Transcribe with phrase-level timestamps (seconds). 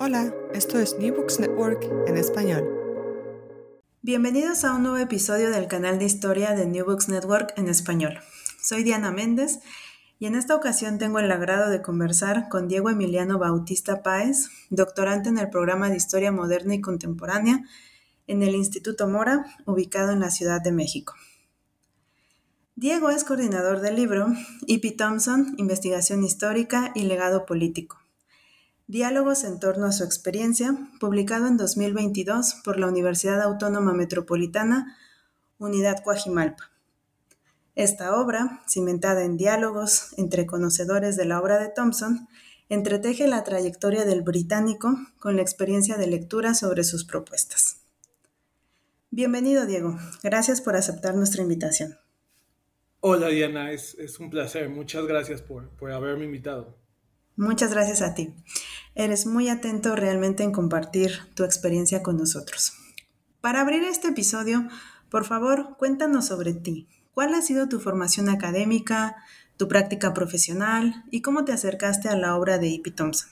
[0.00, 2.68] Hola, esto es New Books Network en español.
[4.02, 8.18] Bienvenidos a un nuevo episodio del canal de historia de New Books Network en español.
[8.60, 9.60] Soy Diana Méndez
[10.18, 15.28] y en esta ocasión tengo el agrado de conversar con Diego Emiliano Bautista Páez, doctorante
[15.28, 17.62] en el programa de Historia Moderna y Contemporánea
[18.26, 21.14] en el Instituto Mora, ubicado en la Ciudad de México.
[22.74, 24.26] Diego es coordinador del libro
[24.66, 24.90] E.P.
[24.90, 28.03] Thompson, Investigación Histórica y Legado Político.
[28.86, 34.96] Diálogos en torno a su experiencia, publicado en 2022 por la Universidad Autónoma Metropolitana,
[35.58, 36.70] Unidad Coajimalpa.
[37.74, 42.28] Esta obra, cimentada en diálogos entre conocedores de la obra de Thompson,
[42.68, 47.78] entreteje la trayectoria del británico con la experiencia de lectura sobre sus propuestas.
[49.10, 49.98] Bienvenido, Diego.
[50.22, 51.98] Gracias por aceptar nuestra invitación.
[53.00, 54.68] Hola Diana, es, un placer.
[54.68, 56.78] Muchas gracias por, haberme invitado.
[57.36, 58.34] Muchas gracias a ti.
[58.96, 62.74] Eres muy atento realmente en compartir tu experiencia con nosotros.
[63.40, 64.68] Para abrir este episodio,
[65.10, 66.86] por favor, cuéntanos sobre ti.
[67.12, 69.16] ¿Cuál ha sido tu formación académica,
[69.56, 72.92] tu práctica profesional y cómo te acercaste a la obra de E.P.
[72.92, 73.30] Thompson?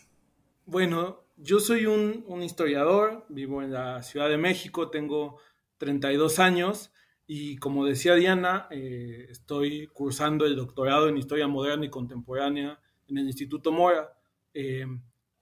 [0.66, 5.38] Bueno, yo soy un, un historiador, vivo en la Ciudad de México, tengo
[5.78, 6.92] 32 años
[7.26, 13.18] y como decía Diana, eh, estoy cursando el doctorado en Historia Moderna y Contemporánea en
[13.18, 14.12] el Instituto Mora.
[14.54, 14.86] Eh,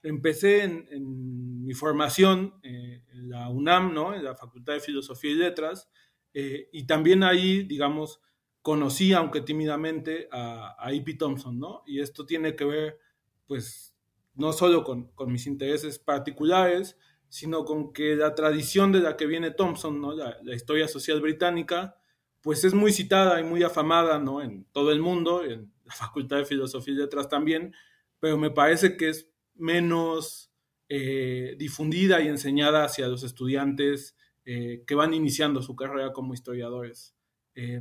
[0.03, 4.13] empecé en, mi formación eh, en la UNAM, ¿no?
[4.13, 5.89] en la Facultad de Filosofía y Letras,
[6.33, 8.21] y también ahí, digamos,
[8.61, 11.15] conocí, aunque tímidamente, a, a E.P.
[11.15, 11.83] Thompson, ¿no?
[11.85, 12.99] Y esto tiene que ver,
[13.47, 13.93] pues,
[14.35, 16.97] no solo con, con mis intereses particulares,
[17.31, 20.13] sino con que la tradición de la que viene Thompson, ¿no?
[20.13, 21.95] la, historia social británica,
[22.41, 24.41] pues es muy citada y muy afamada ¿no?
[24.41, 27.73] en todo el mundo, en la Facultad de Filosofía y Letras también,
[28.19, 30.51] pero me parece que es menos
[30.89, 37.15] eh, difundida y enseñada hacia los estudiantes eh, que van iniciando su carrera como historiadores.
[37.55, 37.79] Eh,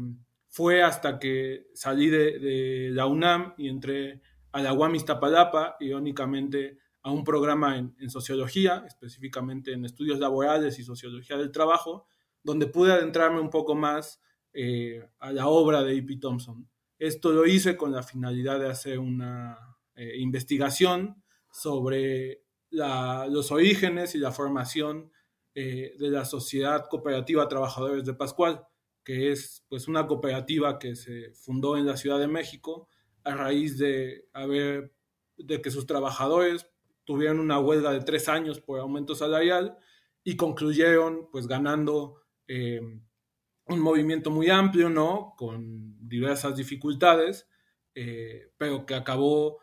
[0.48, 4.20] fue hasta que salí de, de, la UNAM y entré
[4.52, 10.84] a la UAM Iztapalapa, irónicamente a un programa en, sociología, específicamente en estudios laborales y
[10.84, 12.06] sociología del trabajo,
[12.42, 14.20] donde pude adentrarme un poco más
[14.52, 16.16] eh, a la obra de E.P.
[16.16, 16.68] Thompson.
[16.98, 19.58] Esto lo hice con la finalidad de hacer una
[19.95, 21.20] eh, investigación
[21.50, 25.11] sobre los orígenes y la formación
[25.55, 28.64] eh, de la Sociedad Cooperativa Trabajadores de Pascual,
[29.05, 32.89] que es pues, una cooperativa que se fundó en la Ciudad de México
[33.24, 34.94] a raíz de, haber,
[35.36, 36.68] de que sus trabajadores
[37.05, 39.77] tuvieron una huelga de tres años por aumento salarial
[40.22, 42.80] y concluyeron pues ganando eh,
[43.66, 45.34] un movimiento muy amplio, ¿no?
[45.36, 47.48] Con diversas dificultades,
[47.94, 49.58] eh, pero que acabó,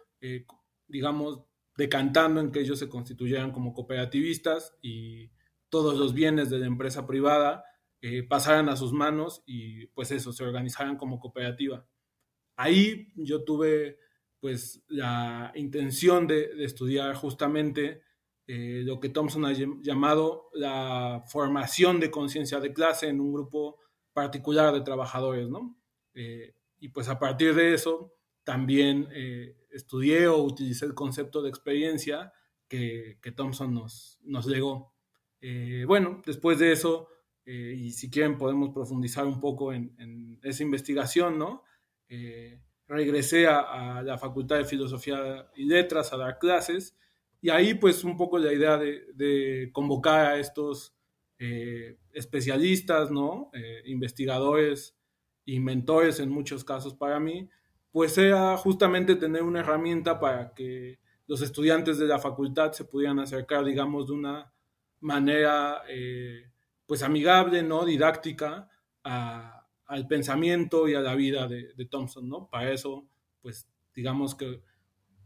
[0.88, 1.47] digamos,
[1.78, 5.32] decantando en que ellos se constituyeran como cooperativistas y
[5.70, 7.64] todos los bienes de la empresa privada
[8.30, 11.86] pasaran a sus manos y pues eso, se organizaran como cooperativa.
[12.56, 14.00] Ahí yo tuve
[14.40, 18.02] pues la intención de, estudiar justamente
[18.48, 23.78] eh, lo que Thompson ha llamado la formación de conciencia de clase en un grupo
[24.14, 25.78] particular de trabajadores, ¿no?
[26.14, 28.17] Eh, y pues a partir de eso
[28.48, 32.32] también eh, estudié o utilicé el concepto de experiencia
[32.70, 34.94] que, que Thompson nos, nos legó.
[35.86, 37.10] bueno, después de eso,
[37.46, 41.64] y si quieren podemos profundizar un poco en, esa investigación, ¿no?
[42.88, 46.98] regresé a, la Facultad de Filosofía y Letras a dar clases
[47.42, 50.96] y ahí pues un poco la idea de, convocar a estos
[51.40, 53.52] eh, especialistas, ¿no?
[53.54, 54.98] Eh, investigadores
[55.46, 57.50] y mentores en muchos casos para mí,
[57.98, 63.18] pues era justamente tener una herramienta para que los estudiantes de la facultad se pudieran
[63.18, 64.54] acercar, digamos, de una
[65.00, 66.52] manera eh,
[66.86, 67.86] pues amigable, ¿no?
[67.86, 68.70] Didáctica
[69.04, 72.48] a, al pensamiento y a la vida de, Thompson, ¿no?
[72.52, 73.10] Para eso,
[73.42, 74.62] pues digamos que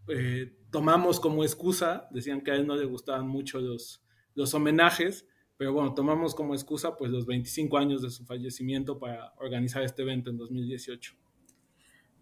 [0.08, 4.02] eh, tomamos como excusa, decían que a él no le gustaban mucho los,
[4.34, 5.28] los homenajes,
[5.58, 10.04] pero bueno, tomamos como excusa pues los 25 años de su fallecimiento para organizar este
[10.04, 11.21] evento en 2018.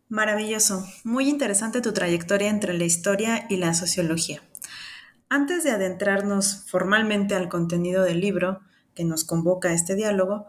[0.10, 4.42] Maravilloso, muy interesante tu trayectoria entre la historia y la sociología.
[5.30, 8.60] Antes de adentrarnos formalmente al contenido del libro
[8.96, 10.48] que nos convoca a este diálogo,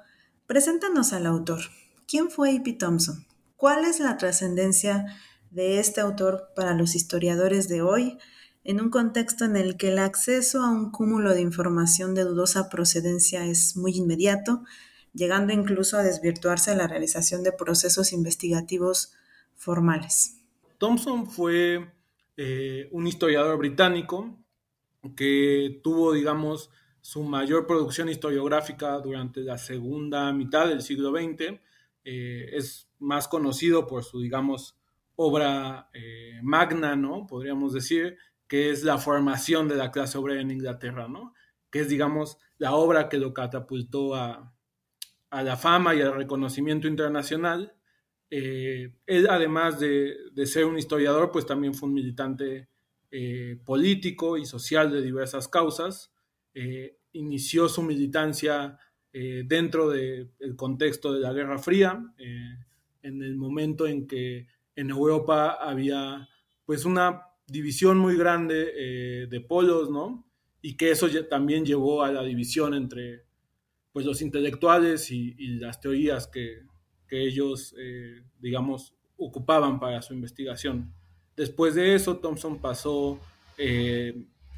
[0.51, 1.61] Preséntanos al autor.
[2.09, 2.73] ¿Quién fue E.P.
[2.73, 3.25] Thompson?
[3.55, 5.07] ¿Cuál es la trascendencia
[5.53, 8.19] de este autor para los historiadores de hoy
[8.65, 12.69] en un contexto en el que el acceso a un cúmulo de información de dudosa
[12.69, 14.65] procedencia es muy inmediato,
[15.15, 19.13] llegando incluso a desvirtuarse la realización de procesos investigativos
[19.61, 20.43] formales?
[20.79, 21.93] Thompson fue
[22.37, 24.39] eh, un historiador británico
[25.15, 26.71] que tuvo, digamos,
[27.03, 31.61] su mayor producción historiográfica durante la segunda mitad del siglo XX.
[32.05, 34.79] Eh, es más conocido por su, digamos,
[35.17, 37.27] obra eh, magna, ¿no?
[37.27, 38.17] Podríamos decir,
[38.49, 41.35] que es la formación de la clase obrera en Inglaterra, ¿no?
[41.71, 44.55] Que es, digamos, la obra que lo catapultó a,
[45.31, 47.75] la fama y al reconocimiento internacional.
[48.31, 50.17] Eh, él, además de,
[50.47, 52.69] ser un historiador, pues también fue un militante
[53.65, 56.13] político y social de diversas causas.
[56.55, 58.79] Eh, inició su militancia
[59.13, 62.57] eh, dentro del contexto de la Guerra Fría, eh,
[63.03, 64.47] en el momento en que
[64.77, 66.29] en Europa había
[66.65, 70.25] pues una división muy grande de polos, ¿no?
[70.63, 73.25] Y que eso también llevó a la división entre
[73.93, 76.63] pues los intelectuales y, las teorías que,
[77.11, 77.75] que ellos,
[78.39, 80.95] digamos, ocupaban para su investigación.
[81.37, 83.19] Después de eso, Thompson pasó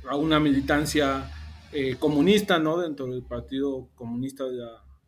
[0.08, 1.28] a una militancia
[1.74, 2.78] eh, comunista, ¿no?
[2.78, 4.58] Dentro del Partido Comunista de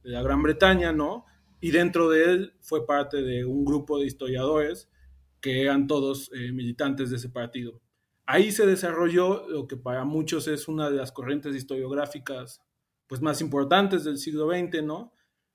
[0.02, 1.26] la, Gran Bretaña, ¿no?
[1.60, 4.88] Y dentro de él fue parte de un grupo de historiadores
[5.42, 7.82] que eran todos eh, militantes de ese partido.
[8.24, 12.62] Ahí se desarrolló lo que para muchos es una de las corrientes historiográficas
[13.08, 15.12] pues, más importantes del siglo XX, ¿no?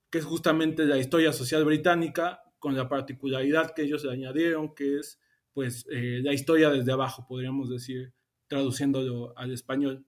[0.09, 5.00] Que es justamente la historia social británica, con la particularidad que ellos le añadieron, que
[5.00, 5.19] es
[5.53, 8.13] pues eh, la historia desde abajo, podríamos decir,
[8.47, 10.06] traduciéndolo al español.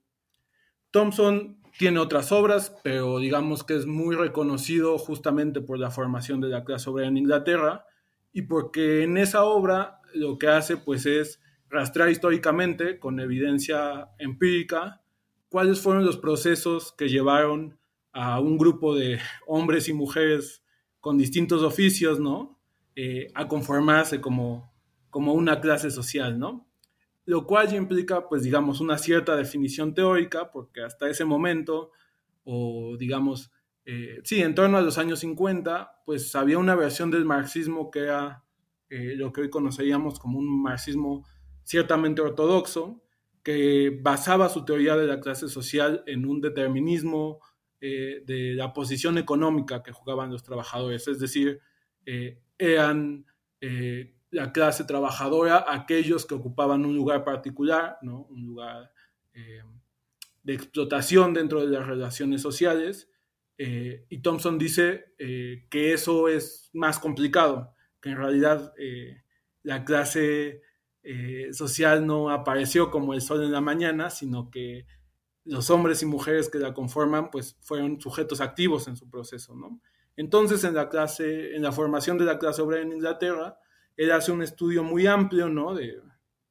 [0.92, 6.50] Thompson tiene otras obras, pero digamos que es muy reconocido justamente por la formación de
[6.50, 7.86] la clase obrera en Inglaterra
[8.34, 11.40] y porque en esa obra lo que hace pues es
[11.70, 15.02] rastrear históricamente con evidencia empírica
[15.50, 17.80] cuáles fueron los procesos que llevaron
[18.14, 20.64] a un grupo de hombres y mujeres
[21.00, 22.60] con distintos oficios, ¿no?
[22.96, 24.74] Eh, a conformarse como,
[25.10, 26.72] como una clase social, ¿no?
[27.26, 31.92] lo cual ya implica, pues digamos, una cierta definición teórica, porque hasta ese momento,
[32.44, 33.52] o digamos,
[33.86, 38.00] eh, sí, en torno a los años 50, pues había una versión del marxismo que
[38.00, 38.44] era
[38.90, 41.26] eh, lo que hoy conoceríamos como un marxismo
[41.64, 43.02] ciertamente ortodoxo,
[43.44, 47.40] que basaba su teoría de la clase social en un determinismo
[47.82, 51.60] eh, de la posición económica que jugaban los trabajadores, es decir,
[52.58, 53.26] eran
[54.32, 58.24] la clase trabajadora, aquellos que ocupaban un lugar particular, ¿no?
[58.24, 58.92] un lugar
[59.34, 59.62] eh,
[60.44, 63.10] de explotación dentro de las relaciones sociales.
[63.58, 68.74] Eh, y Thompson dice eh, que eso es más complicado, que en realidad
[69.64, 70.62] la clase
[71.52, 74.88] social no apareció como el sol en la mañana, sino que
[75.46, 79.56] los hombres y mujeres que la conforman pues fueron sujetos activos en su proceso.
[79.56, 79.82] ¿no?
[80.16, 83.58] Entonces en la clase, en la formación de la clase obrera en Inglaterra,
[83.98, 85.76] él hace un estudio muy amplio, ¿no?
[85.76, 86.02] De,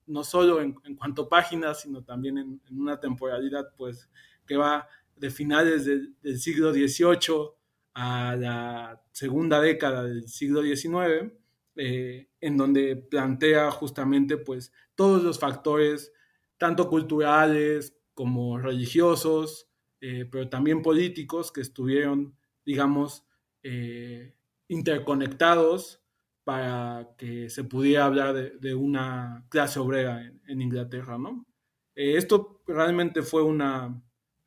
[0.07, 4.09] no solo en, cuanto a páginas, sino también en, una temporalidad, pues,
[4.47, 7.51] que va de finales del, siglo XVIII
[7.95, 11.33] a la segunda década del siglo XIX,
[11.77, 16.13] eh, en donde plantea justamente, pues, todos los factores,
[16.59, 19.67] tanto culturales como religiosos,
[20.03, 22.37] eh, pero también políticos, que estuvieron,
[22.67, 23.25] digamos,
[23.63, 24.35] eh,
[24.69, 26.03] interconectados
[26.45, 31.47] para que se pudiera hablar de, una clase obrera en, Inglaterra, ¿no?
[31.95, 33.99] Eh, esto realmente fue una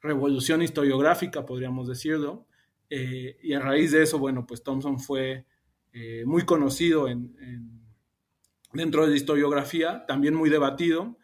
[0.01, 2.45] revolución historiográfica, podríamos decirlo,
[2.91, 5.48] y a raíz de eso, bueno, pues Thompson fue
[6.25, 7.07] muy conocido
[8.71, 11.17] dentro de la historiografía, también muy debatido,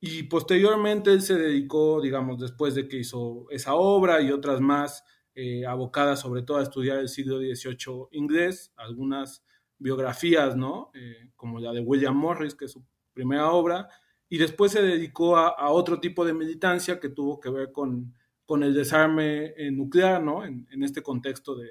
[0.00, 5.04] y posteriormente él se dedicó, digamos, después de que hizo esa obra y otras más,
[5.34, 9.44] eh, abocada sobre todo a estudiar el siglo XVIII inglés, algunas
[9.78, 10.90] biografías, ¿no?
[10.94, 13.88] Eh, como la de William Morris, que es su primera obra,
[14.28, 18.14] y después se dedicó a, otro tipo de militancia que tuvo que ver con,
[18.46, 20.44] con el desarme eh, nuclear, ¿no?
[20.44, 21.68] En, este contexto de,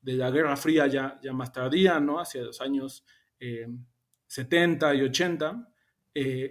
[0.00, 2.18] de, la Guerra Fría ya, ya más tardía, ¿no?
[2.18, 3.04] Hacia los años
[4.26, 5.68] 70 y 80,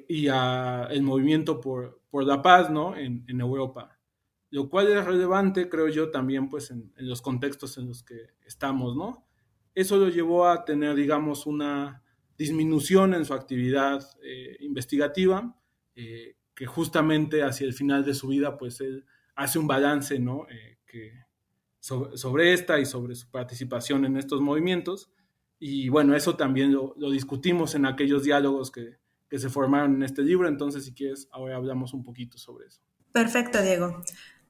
[0.08, 2.96] y a el movimiento por, por la paz, ¿no?
[2.96, 3.98] En, en Europa
[4.50, 8.96] lo cual es relevante, creo yo, también pues en, los contextos en los que estamos,
[8.96, 9.28] ¿no?
[9.76, 12.04] Eso lo llevó a tener, digamos, una
[12.38, 15.56] disminución en su actividad eh, investigativa,
[15.96, 19.06] eh, que justamente hacia el final de su vida, pues él
[19.36, 20.48] hace un balance, ¿no?
[20.50, 21.12] Eh, que
[21.80, 25.12] sobre, esta y sobre su participación en estos movimientos.
[25.60, 28.98] Y bueno, eso también lo, discutimos en aquellos diálogos que,
[29.30, 32.82] que se formaron en este libro, entonces si quieres, ahora hablamos un poquito sobre eso.
[33.12, 34.02] Perfecto, Diego.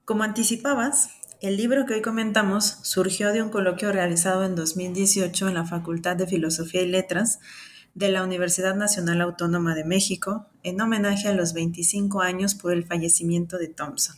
[0.06, 1.10] Como anticipabas,
[1.42, 6.16] el libro que hoy comentamos surgió de un coloquio realizado en 2018 en la Facultad
[6.16, 7.40] de Filosofía y Letras
[7.94, 12.86] de la Universidad Nacional Autónoma de México en homenaje a los 25 años por el
[12.86, 14.16] fallecimiento de Thompson.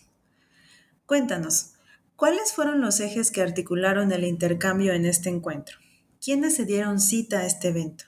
[1.05, 1.73] Cuéntanos,
[2.15, 5.77] ¿cuáles fueron los ejes que articularon el intercambio en este encuentro?
[6.21, 8.05] ¿Quiénes se dieron cita a este evento?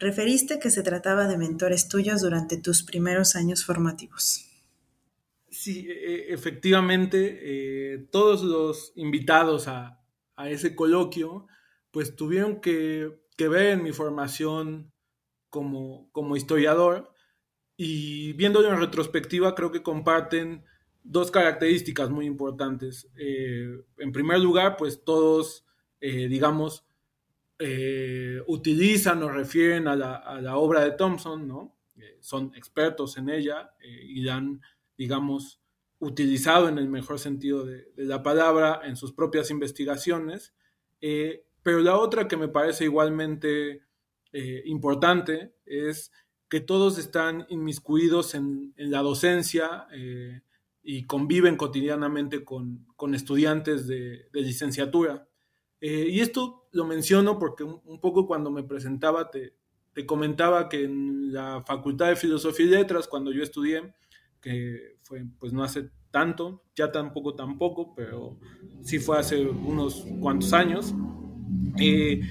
[0.00, 4.46] Referiste que se trataba de mentores tuyos durante tus primeros años formativos.
[5.50, 9.98] Sí, e, e, efectivamente, eh, todos los invitados a,
[10.46, 11.46] ese coloquio,
[11.90, 14.90] pues tuvieron que, ver en mi formación
[15.50, 17.12] como, historiador
[17.76, 20.64] y viéndolo en retrospectiva creo que comparten
[21.02, 23.10] dos características muy importantes.
[23.18, 25.66] Eh, en primer lugar, pues todos,
[26.00, 26.86] eh, digamos,
[28.46, 31.76] utilizan o refieren a la, obra de Thompson, ¿no?
[32.20, 34.60] son expertos en ella y dan
[35.00, 35.62] digamos,
[35.98, 40.52] utilizado en el mejor sentido de, la palabra en sus propias investigaciones.
[41.00, 43.80] Eh, pero la otra que me parece igualmente
[44.34, 46.12] eh, importante es
[46.50, 50.42] que todos están inmiscuidos en, la docencia eh,
[50.82, 55.26] y conviven cotidianamente con, estudiantes de, licenciatura.
[55.80, 59.54] y esto lo menciono porque un, poco cuando me presentaba te,
[60.06, 63.94] comentaba que en la Facultad de Filosofía y Letras, cuando yo estudié,
[64.40, 68.38] que fue pues no hace tanto, ya tampoco tampoco, pero
[68.82, 70.94] sí fue hace unos cuantos años.
[71.78, 72.22] Eh,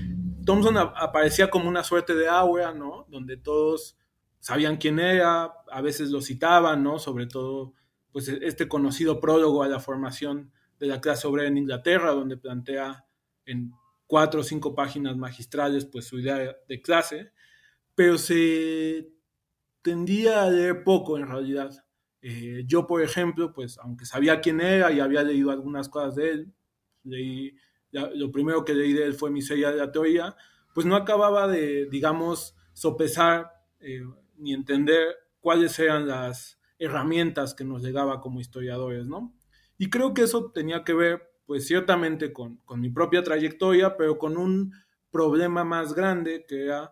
[0.46, 3.06] Thompson aparecía como una suerte de aura, ¿no?
[3.10, 3.98] Donde todos
[4.40, 6.98] sabían quién era, a veces lo citaban, ¿no?
[6.98, 7.74] Sobre todo,
[8.12, 13.06] pues este conocido prólogo a la formación de la clase obrera en Inglaterra, donde plantea
[13.46, 13.74] en
[14.10, 17.32] cuatro o cinco páginas magistrales, pues su idea de clase,
[17.94, 19.08] pero se
[19.84, 21.86] tendía a leer poco en realidad.
[22.24, 26.32] Eh, yo, por ejemplo, pues aunque sabía quién era y había leído algunas cosas de
[26.32, 26.54] él,
[27.92, 30.36] lo primero que leí de él fue Miseria de la Teoría,
[30.74, 34.02] pues no acababa de, digamos, sopesar eh,
[34.38, 39.36] ni entender cuáles eran las herramientas que nos legaba como historiadores, ¿no?
[39.78, 44.20] Y creo que eso tenía que ver, pues ciertamente con, con mi propia trayectoria, pero
[44.20, 44.72] con un
[45.10, 46.92] problema más grande que era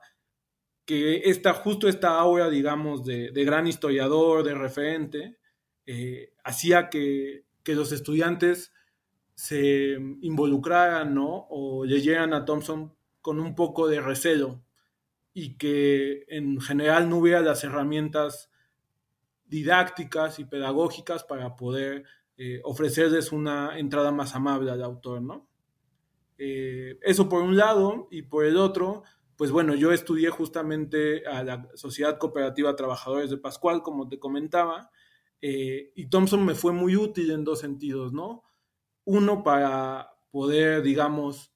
[0.84, 5.38] que esta, justo esta aura, digamos, de, gran historiador, de referente,
[5.86, 8.74] eh, hacía que, los estudiantes
[9.36, 11.46] se involucraran, ¿no?
[11.52, 14.64] O leyeran a Thompson con un poco de recelo
[15.36, 18.50] y que en general no hubiera las herramientas
[19.46, 22.06] didácticas y pedagógicas para poder
[22.40, 25.48] eh, ofrecerles una entrada más amable al autor, ¿no?
[26.38, 29.04] Eh, eso por un lado, y por el otro,
[29.36, 34.92] pues bueno, yo estudié justamente a la Sociedad Cooperativa Trabajadores de Pascual, como te comentaba,
[35.42, 38.44] eh, y Thompson me fue muy útil en dos sentidos, ¿no?
[39.04, 41.52] Uno, para poder, digamos,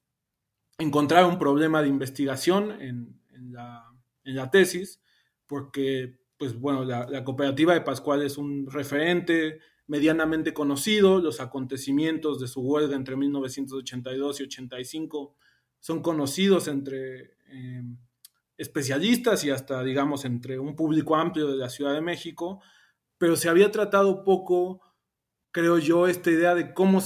[0.78, 3.20] encontrar un problema de investigación en,
[3.52, 5.00] la, tesis,
[5.46, 9.60] porque, pues bueno, la, la, cooperativa de Pascual es un referente
[9.92, 15.36] medianamente conocido, los acontecimientos de su huelga entre 1982 y 85
[15.80, 17.98] son conocidos entre Em,
[18.56, 22.62] especialistas y hasta, digamos, entre un público amplio de la Ciudad de México,
[23.18, 24.80] pero se había tratado poco,
[25.50, 27.02] creo yo, esta idea de cómo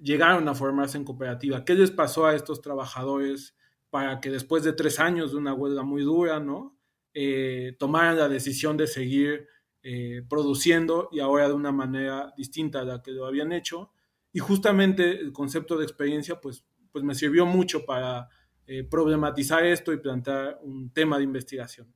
[0.00, 3.56] llegaron a formarse en cooperativa, qué les pasó a estos trabajadores
[3.90, 6.78] para que después de tres años de una huelga muy dura, ¿no?
[7.14, 9.48] Eh, tomaran la decisión de seguir
[9.82, 13.90] eh, produciendo y ahora de una manera distinta a la que lo habían hecho.
[14.32, 18.28] Y justamente el concepto de experiencia, pues, pues me sirvió mucho para
[18.66, 21.94] eh, problematizar esto y plantear un tema de investigación.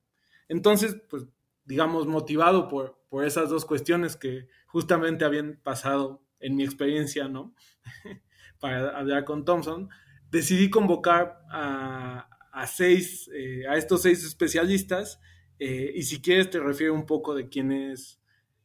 [0.49, 1.27] Entonces, pues,
[1.65, 7.55] digamos, motivado por, por esas dos cuestiones que justamente habían pasado en mi experiencia, ¿no?
[8.61, 9.89] Para hablar con Thompson,
[10.31, 15.21] decidí convocar a, a seis, eh, a estos seis especialistas,
[15.59, 18.21] eh, y si quieres te refiero un poco de quiénes,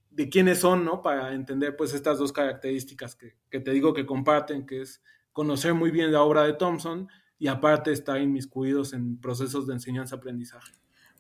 [0.10, 1.02] de quiénes son, ¿no?
[1.02, 5.02] Para entender, pues, estas dos características que, que te digo que comparten, que es
[5.32, 7.08] conocer muy bien la obra de Thompson,
[7.40, 10.74] y aparte estar inmiscuidos en procesos de enseñanza-aprendizaje.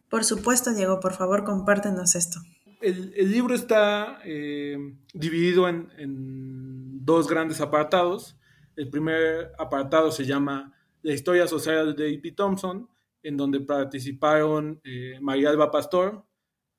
[0.10, 2.40] Por supuesto, Diego, por favor, compártenos esto.
[2.82, 4.78] El, libro está eh,
[5.14, 8.38] dividido en, dos grandes apartados.
[8.76, 12.34] El primer apartado se llama La historia social de E.P.
[12.34, 12.90] Thompson,
[13.24, 16.26] en donde participaron eh, María Alba Pastor,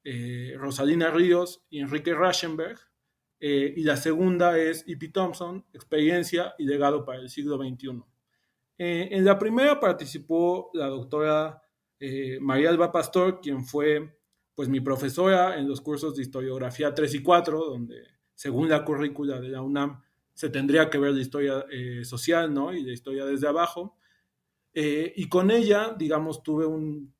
[0.04, 2.78] eh, Rosalina Ríos y Enrique Raschenberg.
[3.40, 5.08] y la segunda es E.P.
[5.08, 8.02] Thompson, Experiencia y Legado para el siglo XXI.
[8.78, 11.60] Eh, en la primera participó la doctora
[11.98, 14.16] eh, María Alba Pastor, quien fue
[14.54, 18.04] pues mi profesora en los cursos de historiografía 3 y 4, donde
[18.34, 20.00] según la currícula de la UNAM
[20.32, 22.72] se tendría que ver la historia eh, social, ¿no?
[22.72, 23.96] Y la historia desde abajo.
[25.16, 27.14] Y con ella, digamos, tuve un,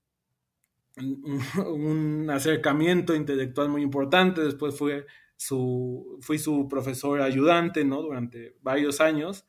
[2.31, 8.03] acercamiento intelectual muy importante, después fue su, fui su profesor ayudante, ¿no?
[8.03, 9.47] Durante varios años.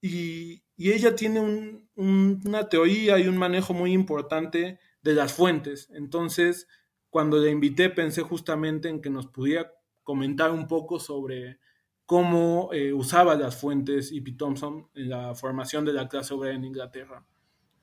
[0.00, 5.90] Y, ella tiene una teoría y un manejo muy importante de las fuentes.
[5.92, 6.68] Entonces,
[7.10, 11.58] cuando la invité, pensé justamente en que nos pudiera comentar un poco sobre
[12.06, 14.32] cómo eh, usaba las fuentes E.P.
[14.32, 17.26] Thompson en la formación de la clase obrera en Inglaterra.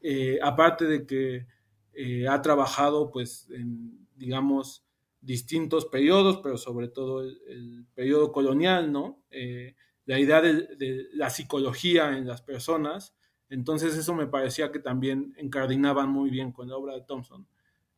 [0.01, 1.47] Eh, aparte de que
[1.93, 4.85] eh, ha trabajado, pues, en, digamos,
[5.21, 9.23] distintos periodos, pero sobre todo el, periodo colonial, ¿no?
[9.31, 9.75] Eh,
[10.05, 13.15] la idea de, la psicología en las personas,
[13.49, 17.47] entonces eso me parecía que también encardinaban muy bien con la obra de Thompson.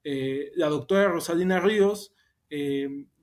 [0.03, 2.13] La doctora Rosalina Ríos,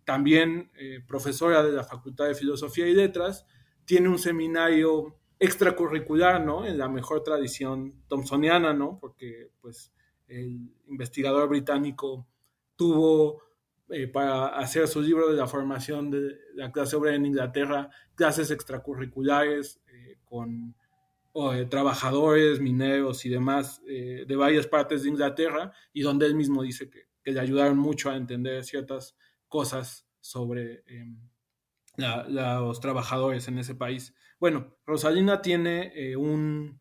[0.05, 0.71] también
[1.09, 3.47] profesora de la Facultad de Filosofía y Letras,
[3.87, 6.67] tiene un seminario extracurricular, ¿no?
[6.67, 8.99] En la mejor tradición thompsoniana, ¿no?
[8.99, 9.93] Porque, pues,
[10.29, 12.27] el investigador británico
[12.77, 13.43] tuvo
[13.89, 18.51] eh, para hacer su libro de la formación de la clase obrera en Inglaterra, clases
[18.51, 20.75] extracurriculares eh, con
[21.35, 26.91] eh, trabajadores, mineros y demás de varias partes de Inglaterra, y donde él mismo dice
[26.91, 29.17] que, le ayudaron mucho a entender ciertas
[29.49, 31.19] cosas sobre em,
[32.29, 34.15] los trabajadores en ese país.
[34.39, 36.79] Bueno, Rosalina tiene un,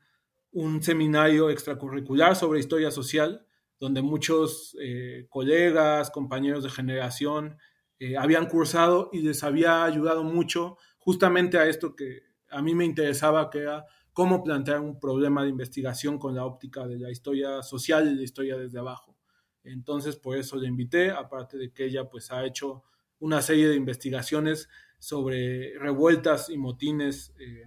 [0.51, 3.45] un seminario extracurricular sobre historia social
[3.79, 7.57] donde muchos eh, colegas, compañeros de generación
[7.99, 12.85] eh, habían cursado y les había ayudado mucho justamente a esto que a mí me
[12.85, 17.61] interesaba, que era cómo plantear un problema de investigación con la óptica de la historia
[17.61, 19.17] social y la historia desde abajo.
[19.63, 22.83] Entonces, por eso le invité, aparte de que ella pues ha hecho
[23.19, 27.63] una serie de investigaciones sobre revueltas y motines eh,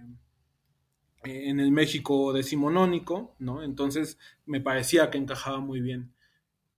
[1.23, 3.63] en el México decimonónico, ¿no?
[3.63, 6.13] Entonces me parecía que encajaba muy bien.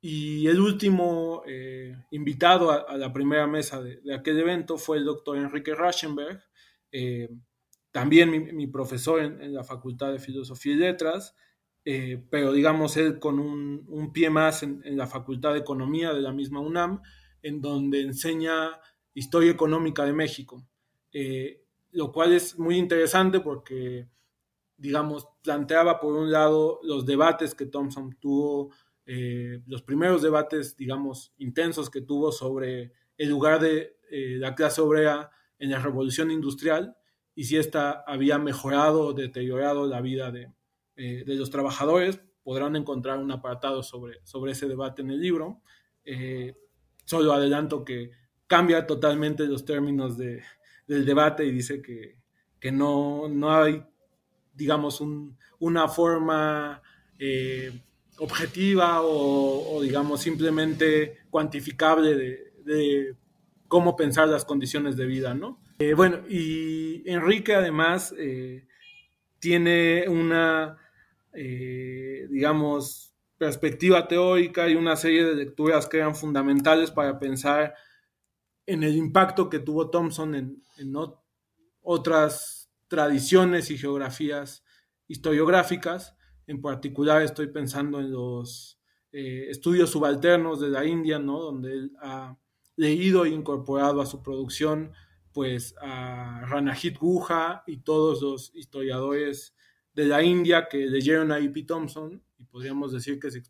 [0.01, 5.37] Y el último eh, invitado a, la primera mesa de, aquel evento fue el doctor
[5.37, 6.41] Enrique Raschenberg,
[6.91, 7.29] eh,
[7.91, 11.35] también mi, profesor en, la Facultad de Filosofía y Letras,
[11.83, 16.61] pero digamos él con un, pie más en, la Facultad de Economía de la misma
[16.61, 17.01] UNAM,
[17.43, 18.79] en donde enseña
[19.13, 20.65] historia económica de México,
[21.91, 24.07] lo cual es muy interesante porque
[24.81, 28.71] digamos, planteaba por un lado los debates que Thompson tuvo,
[29.05, 34.81] eh, los primeros debates, digamos, intensos que tuvo sobre el lugar de eh, la clase
[34.81, 36.97] obrera en la revolución industrial
[37.35, 40.51] y si ésta había mejorado o deteriorado la vida de,
[40.95, 42.19] eh, de, los trabajadores.
[42.41, 45.61] Podrán encontrar un apartado sobre, sobre ese debate en el libro.
[47.05, 48.09] solo adelanto que
[48.51, 50.43] cambia totalmente los términos de,
[50.85, 52.17] del debate y dice que,
[52.59, 53.81] que no, no hay
[54.53, 55.01] digamos,
[55.59, 56.81] una forma
[57.17, 57.71] eh,
[58.17, 62.15] objetiva o, digamos, simplemente cuantificable
[62.65, 63.15] de,
[63.69, 65.61] cómo pensar las condiciones de vida, ¿no?
[65.79, 68.67] Eh, bueno, y Enrique además eh,
[69.39, 70.77] tiene una,
[71.33, 77.73] digamos, perspectiva teórica y una serie de lecturas que eran fundamentales para pensar
[78.71, 80.95] en el impacto que tuvo Thompson en, en
[81.81, 84.63] otras tradiciones y geografías
[85.09, 86.15] historiográficas.
[86.47, 88.79] En particular estoy pensando en los
[89.11, 91.41] eh, estudios subalternos de la India, ¿no?
[91.41, 92.37] donde él ha
[92.77, 94.93] leído e incorporado a su producción
[95.33, 99.53] pues a Ranajit Guha y todos los historiadores
[99.93, 101.63] de la India que leyeron a E.P.
[101.63, 103.43] Thompson y podríamos decir que se,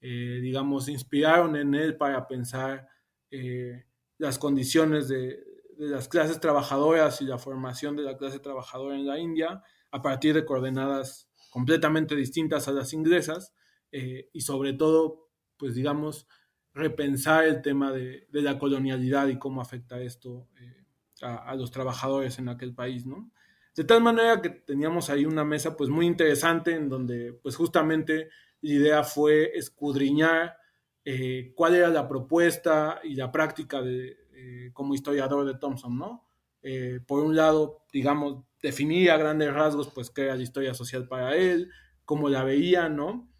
[0.00, 2.88] eh, digamos, inspiraron en él para pensar
[3.30, 3.84] eh,
[4.18, 5.44] las condiciones de,
[5.76, 10.02] de las clases trabajadoras y la formación de la clase trabajadora en la India a
[10.02, 13.54] partir de coordenadas completamente distintas a las inglesas
[13.92, 16.26] eh, y sobre todo, pues digamos,
[16.72, 20.84] repensar el tema de, la colonialidad y cómo afecta esto eh,
[21.22, 23.30] a, los trabajadores en aquel país, ¿no?
[23.76, 28.30] De tal manera que teníamos ahí una mesa pues muy interesante en donde pues justamente
[28.60, 30.56] la idea fue escudriñar
[31.04, 36.26] eh, cuál era la propuesta y la práctica de, eh, como historiador de Thompson, ¿no?
[36.62, 41.06] Eh, por un lado, digamos, definía a grandes rasgos, pues, qué era la historia social
[41.06, 41.70] para él,
[42.04, 43.30] cómo la veía, ¿no?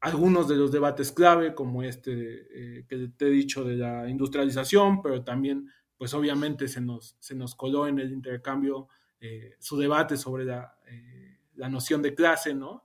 [0.00, 5.02] Algunos de los debates clave, como este eh, que te he dicho de la industrialización,
[5.02, 8.88] pero también, pues, obviamente se nos, se nos coló en el intercambio
[9.58, 10.76] su debate sobre la,
[11.54, 12.84] la, noción de clase, ¿no?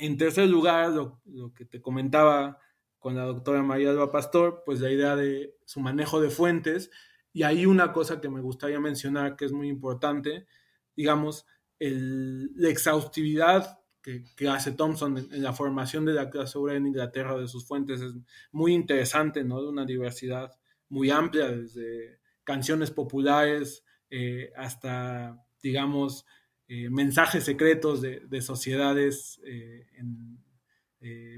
[0.00, 2.58] En tercer lugar, lo, lo que te comentaba
[2.98, 6.90] con la doctora María Alba Pastor, pues la idea de su manejo de fuentes.
[7.32, 10.46] Y hay una cosa que me gustaría mencionar que es muy importante,
[10.94, 11.46] digamos,
[11.78, 17.48] la exhaustividad que, hace Thompson en, la formación de la clase obrera en Inglaterra de
[17.48, 18.14] sus fuentes es
[18.50, 19.62] muy interesante, ¿no?
[19.62, 20.52] De una diversidad
[20.88, 26.26] muy amplia, desde canciones populares eh, hasta, digamos,
[26.70, 29.86] eh, mensajes secretos de, sociedades eh,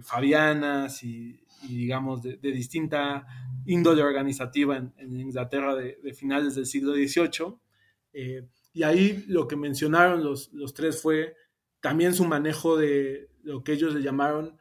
[0.04, 3.26] fabianas y, digamos, de, distinta
[3.66, 7.58] índole organizativa en, Inglaterra de, finales del siglo XVIII.
[8.74, 11.34] y ahí lo que mencionaron los, los tres fue
[11.80, 14.56] también su manejo de lo que ellos le llamaron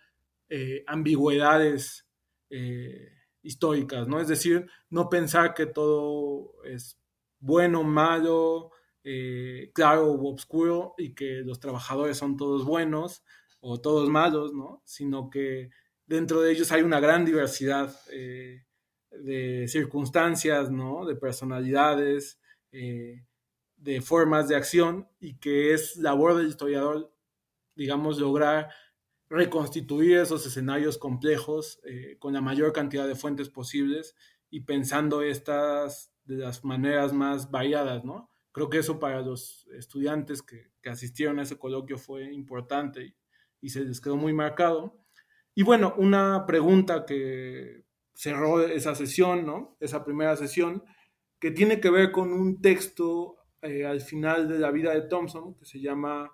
[0.53, 2.05] eh, ambigüedades
[2.49, 3.07] eh,
[3.41, 4.19] históricas, ¿no?
[4.19, 6.99] Es decir, no pensar que todo es
[7.39, 8.71] bueno, malo,
[9.03, 13.23] eh, claro o oscuro y que los trabajadores son todos buenos
[13.59, 14.81] o todos malos, ¿no?
[14.85, 15.69] Sino que
[16.05, 21.05] dentro de ellos hay una gran diversidad de circunstancias, ¿no?
[21.05, 22.39] De personalidades,
[22.71, 27.13] de formas de acción y que es labor del historiador,
[27.75, 28.69] digamos, lograr
[29.31, 34.15] reconstituir esos escenarios complejos eh, con la mayor cantidad de fuentes posibles
[34.49, 38.29] y pensando estas de las maneras más variadas, ¿no?
[38.51, 43.15] Creo que eso para los estudiantes que, asistieron a ese coloquio fue importante y,
[43.61, 44.99] y, se les quedó muy marcado.
[45.53, 49.77] Y bueno, una pregunta que cerró esa sesión, ¿no?
[49.79, 50.83] Esa primera sesión,
[51.39, 55.55] que tiene que ver con un texto eh, al final de la vida de Thompson,
[55.55, 56.31] que se llama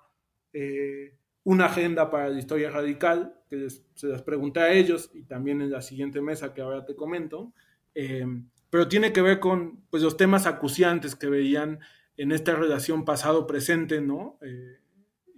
[0.53, 5.62] eh, Una agenda para la historia radical, que se las pregunté a ellos y también
[5.62, 7.53] en la siguiente mesa que ahora te comento,
[7.95, 8.25] eh,
[8.69, 11.80] pero tiene que ver con pues, los temas acuciantes que veían
[12.17, 14.39] en esta relación pasado-presente, ¿no?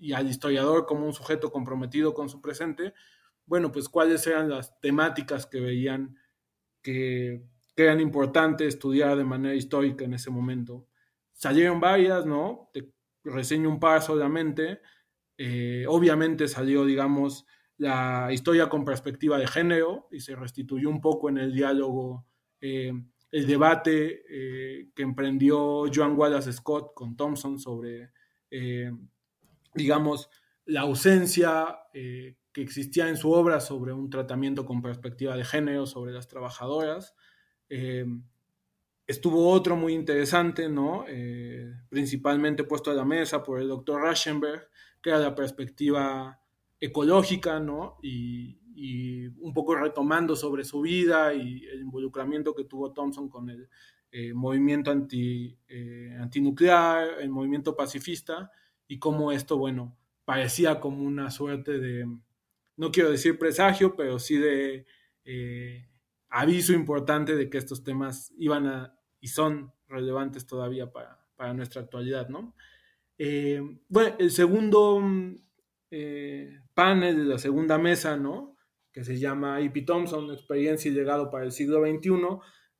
[0.01, 2.93] y al historiador como un sujeto comprometido con su presente,
[3.45, 6.15] bueno, pues cuáles eran las temáticas que veían
[6.81, 7.43] que,
[7.75, 10.87] que eran importantes estudiar de manera histórica en ese momento
[11.39, 12.69] salieron varias, ¿no?
[12.73, 12.91] Te
[13.23, 14.81] reseño un par solamente.
[15.37, 17.45] Eh, obviamente salió, digamos,
[17.77, 22.27] la historia con perspectiva de género y se restituyó un poco en el diálogo
[22.59, 22.91] eh,
[23.31, 28.11] el debate eh, que emprendió Joan Wallace Scott con Thompson sobre,
[29.73, 30.29] digamos,
[30.65, 36.11] la ausencia que existía en su obra sobre un tratamiento con perspectiva de género sobre
[36.11, 37.15] las trabajadoras.
[39.09, 41.03] Estuvo otro muy interesante, ¿no?
[41.07, 44.69] Eh, principalmente puesto a la mesa por el doctor Raschenberg,
[45.01, 46.39] que era la perspectiva
[46.79, 47.97] ecológica, ¿no?
[48.03, 48.58] Y,
[49.39, 53.69] un poco retomando sobre su vida y el involucramiento que tuvo Thompson con el
[54.11, 58.51] eh, movimiento anti, eh, antinuclear, el movimiento pacifista,
[58.87, 62.05] y cómo esto, bueno, parecía como una suerte de,
[62.77, 64.85] no quiero decir presagio, pero sí de
[66.29, 71.17] aviso importante de que estos temas iban a y son relevantes todavía para,
[71.53, 72.53] nuestra actualidad, ¿no?
[73.17, 75.01] Eh, bueno, el segundo
[75.89, 78.57] eh, panel de la segunda mesa, ¿no?
[78.91, 79.81] Que se llama E.P.
[79.81, 82.11] Thompson, Experiencia y Legado para el siglo XXI,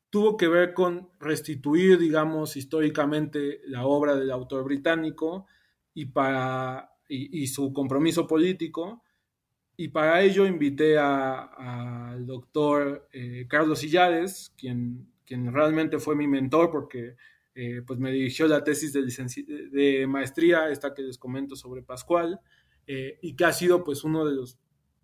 [0.10, 5.46] tuvo que ver con restituir, digamos, históricamente la obra del autor británico
[5.94, 9.04] y, para, y, su compromiso político.
[9.78, 16.72] Y para ello invité al doctor eh, Carlos Illares, quien quien realmente fue mi mentor
[16.72, 17.16] porque
[17.54, 19.04] eh, pues me dirigió la tesis de,
[19.70, 22.40] de maestría, esta que les comento sobre Pascual,
[22.88, 24.58] eh, y que ha sido pues uno de, los,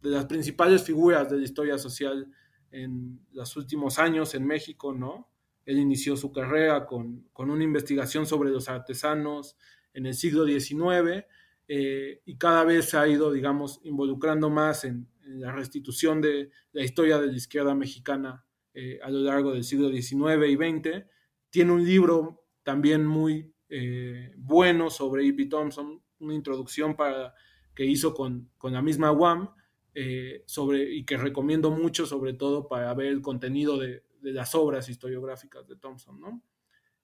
[0.05, 2.31] de las principales figuras de la historia social
[2.71, 5.29] en los últimos años en México, ¿no?
[5.65, 9.57] Él inició su carrera con, con una investigación sobre los artesanos
[9.93, 11.25] en el siglo XIX
[11.67, 16.51] eh, y cada vez se ha ido, digamos, involucrando más en, en la restitución de
[16.71, 21.05] la historia de la izquierda mexicana eh, a lo largo del siglo XIX y XX.
[21.49, 25.45] Tiene un libro también muy eh, bueno sobre E.P.
[25.45, 27.33] Thompson, una introducción para,
[27.73, 29.49] que hizo con, la misma WAM,
[29.95, 34.89] eh, sobre, y que recomiendo mucho, sobre todo para ver el contenido de, las obras
[34.89, 36.19] historiográficas de Thompson.
[36.19, 36.43] ¿no?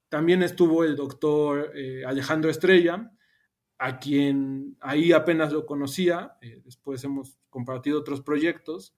[0.10, 1.72] También estuvo el doctor
[2.06, 3.12] Alejandro Estrella,
[3.78, 8.96] a quien ahí apenas lo conocía, después hemos compartido otros proyectos,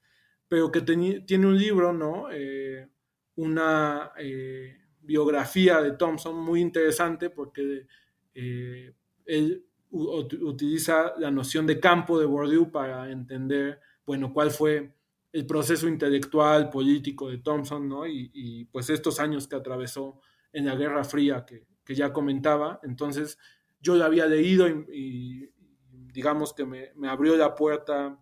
[0.47, 2.27] pero que tiene un libro, ¿no?
[2.31, 2.87] Eh,
[3.35, 7.87] una eh, biografía de Thompson muy interesante porque
[8.35, 8.93] eh,
[9.25, 14.95] él utiliza la noción de campo de Bourdieu para entender, bueno, cuál fue
[15.31, 18.07] el proceso intelectual, político de Thompson, ¿no?
[18.07, 20.19] Y, pues estos años que atravesó
[20.51, 22.79] en la Guerra Fría que, ya comentaba.
[22.83, 23.37] Entonces,
[23.81, 25.51] yo lo había leído y,
[25.91, 28.19] digamos que me, abrió la puerta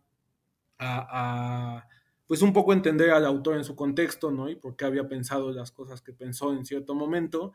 [0.77, 1.87] a
[2.31, 4.47] pues un poco entender al autor en su contexto, ¿no?
[4.47, 7.51] Y por qué había pensado las cosas que pensó en cierto momento.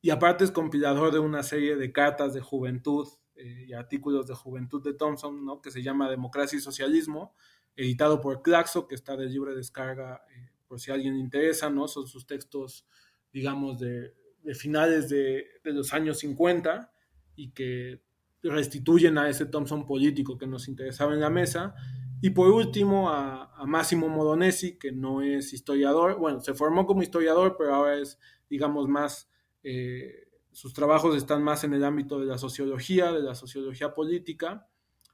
[0.00, 4.82] Y aparte es compilador de una serie de cartas de juventud y artículos de juventud
[4.82, 5.60] de Thompson, ¿no?
[5.60, 7.34] que se llama Democracia y Socialismo,
[7.76, 10.24] editado por Claxo, que está de libre descarga
[10.68, 11.88] por si a alguien le interesa, ¿no?
[11.88, 12.86] Son sus textos,
[13.32, 14.14] digamos, de,
[14.54, 16.92] finales de, de, los años 50
[17.36, 18.00] y que
[18.42, 21.74] restituyen a ese Thompson político que nos interesaba en la mesa.
[22.20, 27.56] Y por último, a, Máximo Modonesi, que no es historiador, bueno, se formó como historiador,
[27.56, 28.18] pero ahora es,
[28.48, 29.30] digamos, más,
[29.62, 30.23] eh,
[30.54, 34.66] sus trabajos están más en el ámbito de la sociología, de la sociología política.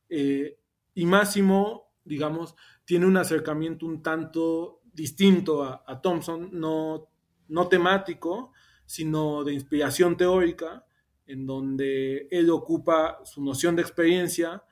[0.08, 0.58] Eh,
[0.94, 7.08] y Máximo, digamos, tiene un acercamiento un tanto distinto a, a Thompson, no,
[7.48, 8.52] no temático,
[8.86, 10.84] sino de inspiración teórica,
[11.26, 14.64] en donde él ocupa su noción de experiencia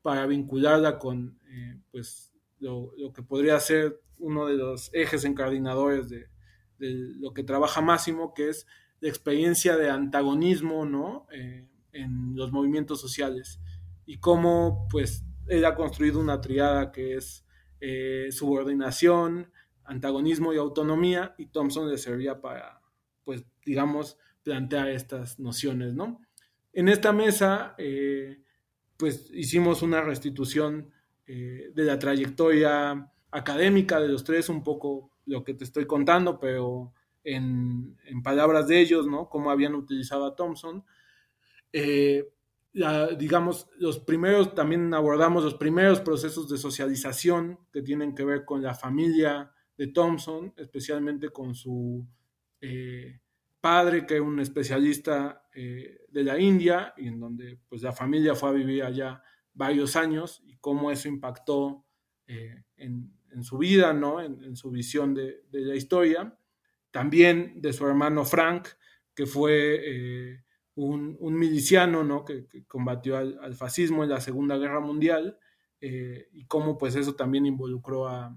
[0.00, 6.28] para vincularla con eh, pues, lo, que podría ser uno de los ejes encardinadores de,
[6.78, 8.66] lo que trabaja Máximo, que es
[9.00, 11.26] la experiencia de antagonismo ¿no?
[11.32, 13.60] Eh, en los movimientos sociales
[14.04, 17.44] y cómo pues, él ha construido una triada que es
[17.80, 19.52] eh, subordinación,
[19.84, 22.80] antagonismo y autonomía, y Thompson le servía para,
[23.24, 26.20] pues, digamos, plantear estas nociones, ¿no?
[26.72, 28.42] En esta mesa, eh,
[28.96, 30.90] pues hicimos una restitución
[31.26, 36.92] de la trayectoria académica de los tres, un poco lo que te estoy contando, pero
[37.26, 39.28] en, palabras de ellos, ¿no?
[39.28, 40.84] Cómo habían utilizado a Thompson.
[41.72, 42.32] Eh,
[43.18, 48.62] digamos, los primeros, también abordamos los primeros procesos de socialización que tienen que ver con
[48.62, 52.06] la familia de Thompson, especialmente con su
[53.66, 58.36] padre, que es un especialista eh, de la India, y en donde pues la familia
[58.36, 59.20] fue a vivir allá
[59.54, 61.84] varios años, y cómo eso impactó
[62.28, 63.12] eh, en,
[63.42, 64.22] su vida, ¿no?
[64.22, 66.38] en, su visión de, la historia.
[66.96, 68.68] También de su hermano Frank,
[69.14, 70.44] que fue eh,
[70.76, 72.24] un, miliciano ¿no?
[72.24, 75.38] que, combatió al, fascismo en la Segunda Guerra Mundial,
[75.78, 78.34] y cómo pues eso también involucró a,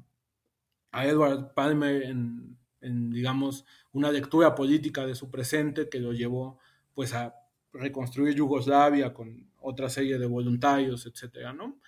[0.92, 6.60] a Edward Palmer en, en, digamos, una lectura política de su presente que lo llevó
[6.94, 7.34] pues a
[7.72, 11.80] reconstruir Yugoslavia con otra serie de voluntarios, etcétera, ¿no?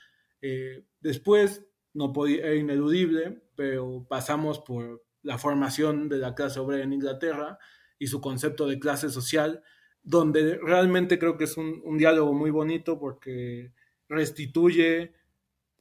[0.42, 6.84] Eh, después, no podía, era ineludible, pero pasamos por la formación de la clase obrera
[6.84, 7.60] en Inglaterra
[8.00, 9.64] y su concepto de clase social,
[10.04, 13.74] donde realmente creo que es un, diálogo muy bonito porque
[14.08, 15.14] restituye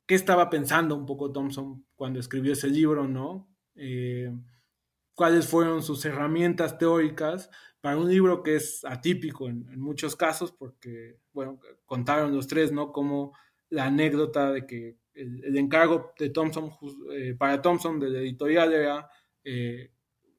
[0.07, 3.49] qué estaba pensando un poco Thompson cuando escribió ese libro, ¿no?
[3.77, 4.31] Eh,
[5.15, 7.51] cuáles fueron sus herramientas teóricas
[7.81, 12.93] para un libro que es atípico en, muchos casos, porque, bueno, contaron los tres, ¿no?
[12.93, 13.33] Como
[13.71, 16.71] la anécdota de que el, encargo de Thompson,
[17.13, 19.09] eh, para Thompson del editorial era
[19.45, 19.93] eh,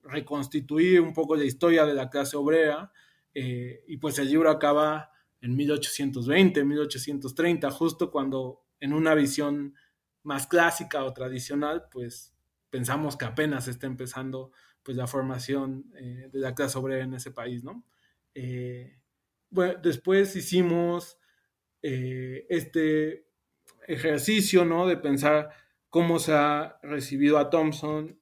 [0.04, 2.92] reconstituir un poco la historia de la clase obrera,
[3.34, 5.12] eh, y pues el libro acaba
[5.42, 9.76] en 1820, 1830, justo cuando en una visión
[10.24, 12.34] más clásica o tradicional, pues
[12.70, 14.52] pensamos que apenas está empezando
[14.84, 17.86] pues la formación eh, de la clase obrera en ese país, ¿no?
[19.50, 21.20] Bueno, después hicimos
[21.82, 23.28] este
[23.88, 24.88] ejercicio, ¿no?
[24.88, 25.50] De pensar
[25.90, 28.21] cómo se ha recibido a Thompson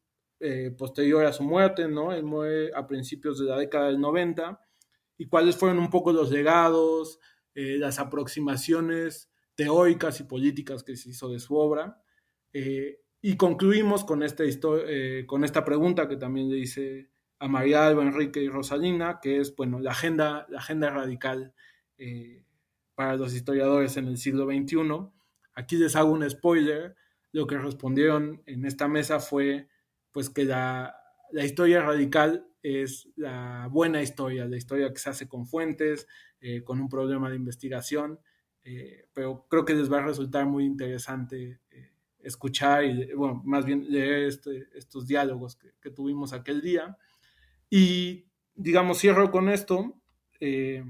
[0.77, 2.13] posterior a su muerte, ¿no?
[2.13, 4.59] Él muere a principios de la década del 90
[5.17, 7.19] y cuáles fueron un poco los legados,
[7.53, 12.01] las aproximaciones teóricas y políticas que se hizo de su obra.
[13.21, 18.03] Y concluimos con esta, eh, con esta pregunta que también le hice a María Alba,
[18.03, 21.53] Enrique y Rosalina, que es, bueno, la agenda, la agenda radical
[21.97, 22.45] eh,
[22.95, 25.09] para los historiadores en el siglo XXI.
[25.53, 26.95] Aquí les hago un spoiler.
[27.33, 29.67] Lo que respondieron en esta mesa fue,
[30.19, 30.93] pues, que la,
[31.31, 36.07] la historia radical es la buena historia, la historia que se hace con fuentes,
[36.41, 38.19] eh, con un problema de investigación,
[39.13, 41.61] pero creo que les va a resultar muy interesante
[42.19, 46.97] escuchar y, bueno, más bien leer este, estos diálogos que, tuvimos aquel día.
[47.69, 50.01] Y, digamos, cierro con esto.
[50.41, 50.83] Eh,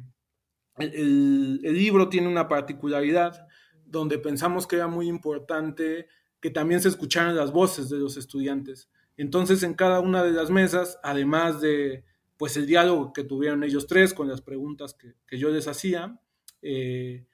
[0.77, 3.47] el, libro tiene una particularidad
[3.85, 6.07] donde pensamos que era muy importante
[6.41, 8.89] que también se escucharan las voces de los estudiantes.
[9.19, 12.05] Entonces, en cada una de las mesas, además de
[12.37, 16.17] pues el diálogo que tuvieron ellos tres con las preguntas que, yo les hacía,
[16.61, 17.27] eh,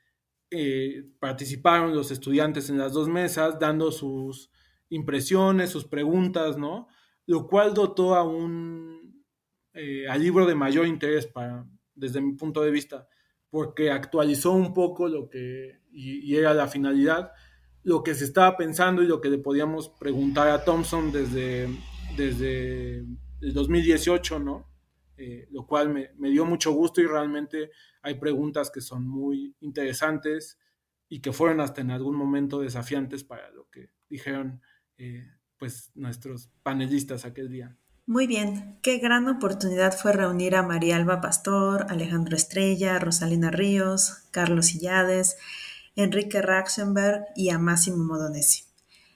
[0.50, 4.50] eh, participaron los estudiantes en las dos mesas dando sus
[4.90, 6.88] impresiones, sus preguntas, ¿no?
[7.28, 9.24] Lo cual dotó a un
[9.76, 13.08] eh, al libro de mayor interés para, desde mi punto de vista,
[13.52, 17.32] porque actualizó un poco lo que, y, era la finalidad,
[17.86, 21.70] lo que se estaba pensando y lo que le podíamos preguntar a Thompson desde,
[22.18, 22.98] desde
[23.40, 24.76] el 2018, ¿no?
[25.18, 27.72] eh, lo cual me, dio mucho gusto y realmente
[28.02, 30.60] hay preguntas que son muy interesantes
[31.08, 34.62] y que fueron hasta en algún momento desafiantes para lo que dijeron
[34.98, 35.26] eh,
[35.58, 37.78] pues nuestros panelistas aquel día.
[38.08, 44.28] Muy bien, qué gran oportunidad fue reunir a María Alba Pastor, Alejandro Estrella, Rosalina Ríos,
[44.32, 45.38] Carlos Illades,
[45.96, 48.64] Enrique Raxenberg y a Máximo Modonesi.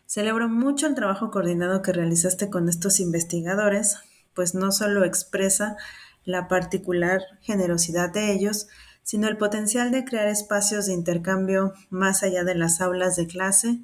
[0.06, 3.98] Celebro mucho el trabajo coordinado que realizaste con estos investigadores,
[4.34, 5.78] pues no solo expresa
[6.26, 8.68] la particular generosidad de ellos,
[9.04, 13.80] sino el potencial de crear espacios de intercambio más allá de las aulas de clase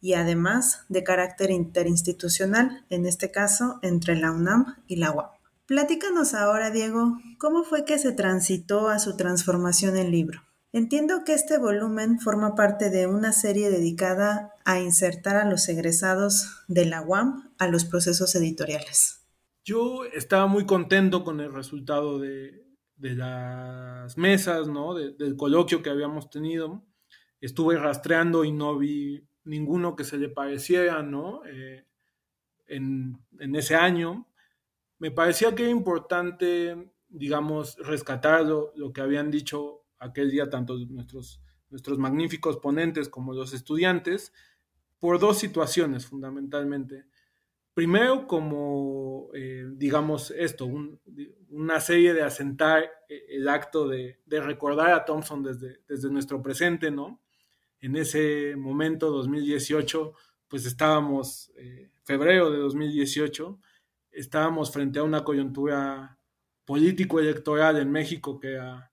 [0.00, 5.28] y además de carácter interinstitucional, en este caso entre la UNAM y la UAM.
[5.66, 10.42] Platícanos ahora, Diego, cómo fue que se transitó a su transformación en libro.
[10.72, 16.62] Entiendo que este volumen forma parte de una serie dedicada a insertar a los egresados
[16.68, 19.26] de la UAM a los procesos editoriales.
[19.64, 22.64] Yo estaba muy contento con el resultado de,
[22.96, 24.94] las mesas, ¿no?
[24.94, 26.84] del coloquio que habíamos tenido.
[27.40, 31.42] Estuve rastreando y no vi ninguno que se le pareciera, ¿no?
[31.46, 31.84] Eh,
[32.68, 33.18] en,
[33.54, 34.28] ese año.
[34.98, 41.40] Me parecía que era importante, digamos, rescatar lo, que habían dicho aquel día tanto nuestros,
[41.70, 44.32] nuestros magníficos ponentes como los estudiantes,
[44.98, 47.04] por dos situaciones fundamentalmente.
[47.72, 50.68] Primero, como, eh, digamos, esto,
[51.48, 56.90] una serie de asentar eh, el acto de, recordar a Thompson desde, desde nuestro presente,
[56.90, 57.20] ¿no?
[57.80, 60.14] en ese momento, 2018,
[60.48, 63.58] pues estábamos, eh, febrero de 2018,
[64.10, 66.18] estábamos frente a una coyuntura
[66.64, 68.89] político-electoral en México que era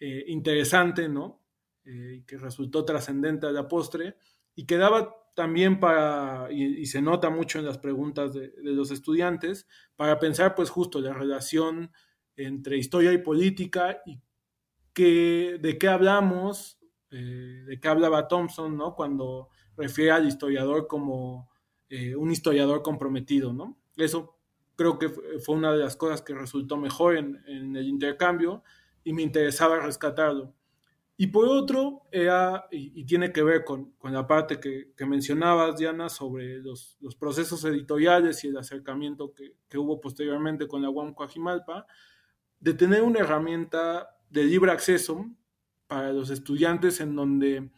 [0.00, 1.40] eh, interesante, ¿no?
[1.84, 4.16] Eh, que resultó trascendente a la postre
[4.54, 9.66] y que daba también para, y, se nota mucho en las preguntas de, los estudiantes,
[9.96, 11.92] para pensar pues justo la relación
[12.36, 14.20] entre historia y política y
[14.92, 16.80] que, de qué hablamos
[17.12, 18.94] eh, de qué hablaba Thompson, ¿no?
[18.94, 21.50] Cuando refiere al historiador como
[21.88, 23.80] eh, un historiador comprometido, ¿no?
[23.96, 24.38] Eso
[24.76, 27.42] creo que fue una de las cosas que resultó mejor en,
[27.76, 28.62] el intercambio
[29.10, 30.54] y me interesaba rescatarlo.
[31.16, 36.60] Y por otro, era, y, tiene que ver con, la parte que, mencionabas, Diana, sobre
[36.60, 41.86] los, procesos editoriales y el acercamiento que, hubo posteriormente con la UAM Coajimalpa,
[42.60, 45.26] de tener una herramienta de libre acceso
[45.88, 47.68] para los estudiantes en donde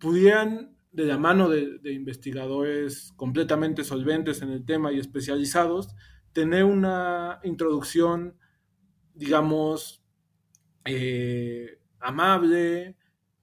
[0.00, 5.94] pudieran, de la mano de, investigadores completamente solventes en el tema y especializados,
[6.32, 8.36] tener una introducción,
[9.14, 10.03] digamos,
[10.84, 12.96] eh, amable,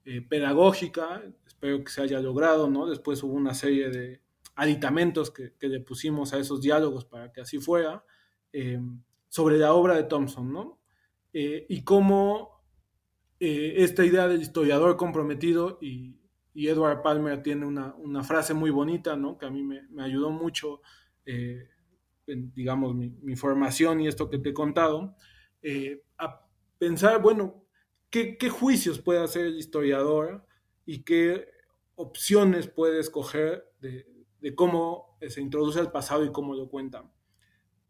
[0.04, 2.86] eh, pedagógica, espero que se haya logrado, ¿no?
[2.86, 4.20] Después hubo una serie de
[4.54, 8.04] aditamentos que, le pusimos a esos diálogos para que así fuera,
[8.52, 8.80] eh,
[9.28, 10.78] sobre la obra de Thompson, ¿no?
[11.34, 12.62] y cómo
[13.40, 16.18] esta idea del historiador comprometido y,
[16.54, 19.38] Edward Palmer tiene una, frase muy bonita, ¿no?
[19.38, 20.82] Que a mí me, ayudó mucho
[22.26, 25.16] digamos, mi, formación y esto que te he contado,
[26.82, 27.64] pensar, bueno,
[28.10, 30.44] ¿qué, juicios puede hacer el historiador
[30.84, 31.46] y qué
[31.94, 34.04] opciones puede escoger de,
[34.56, 37.08] cómo se introduce el pasado y cómo lo cuenta.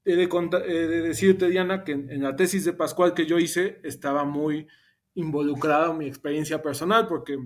[0.05, 4.67] He de, decirte, Diana, que en, la tesis de Pascual que yo hice estaba muy
[5.15, 7.39] involucrado en mi experiencia personal, porque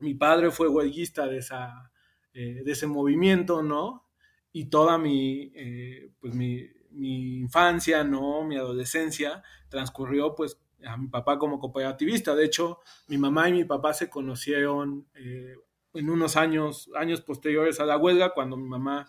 [0.00, 1.90] mi padre fue huelguista de, esa,
[2.34, 4.06] eh, de ese movimiento, ¿no?
[4.52, 8.44] Y toda mi, eh, pues mi, mi, infancia, ¿no?
[8.44, 12.34] Mi adolescencia transcurrió, pues, a mi papá como cooperativista.
[12.34, 15.54] De hecho, mi mamá y mi papá se conocieron eh,
[15.94, 19.06] en unos años, años posteriores a la huelga, cuando mi mamá,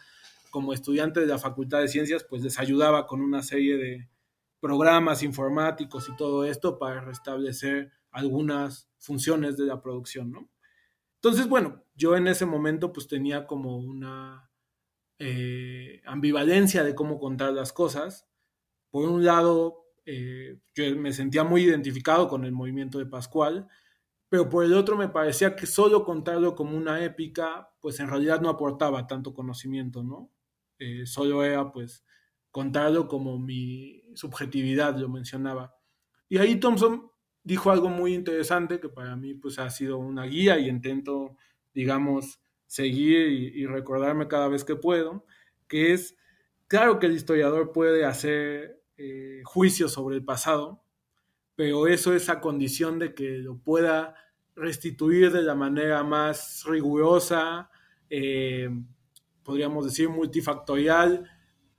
[0.52, 4.10] como estudiante de la Facultad de Ciencias, pues les ayudaba con una serie de,
[4.60, 10.50] programas informáticos y todo esto para restablecer algunas funciones de la producción, ¿no?
[11.16, 14.49] Entonces, bueno, yo en ese momento pues tenía como una
[15.20, 18.28] eh, ambivalencia de cómo contar las cosas.
[18.90, 23.68] Por un lado, eh, yo me sentía muy identificado con el movimiento de Pascual,
[24.30, 28.42] pero por el otro me parecía que solo contarlo como una épica, pues en realidad
[28.42, 30.32] no aportaba tanto conocimiento, ¿no?
[30.80, 32.06] Eh, solo era pues
[32.52, 35.76] contarlo como mi subjetividad, lo mencionaba.
[36.30, 37.12] Y ahí Thompson
[37.44, 41.36] dijo algo muy interesante que para mí pues ha sido una guía y intento,
[41.74, 42.40] digamos,
[42.70, 45.26] seguir y, recordarme cada vez que puedo,
[45.68, 46.16] que es,
[46.68, 50.84] claro que el historiador puede hacer eh, juicios sobre el pasado,
[51.56, 54.14] pero eso es a condición de que lo pueda
[54.56, 57.72] restituir de la manera más rigurosa,
[58.12, 58.70] eh,
[59.42, 61.28] podríamos decir multifactorial,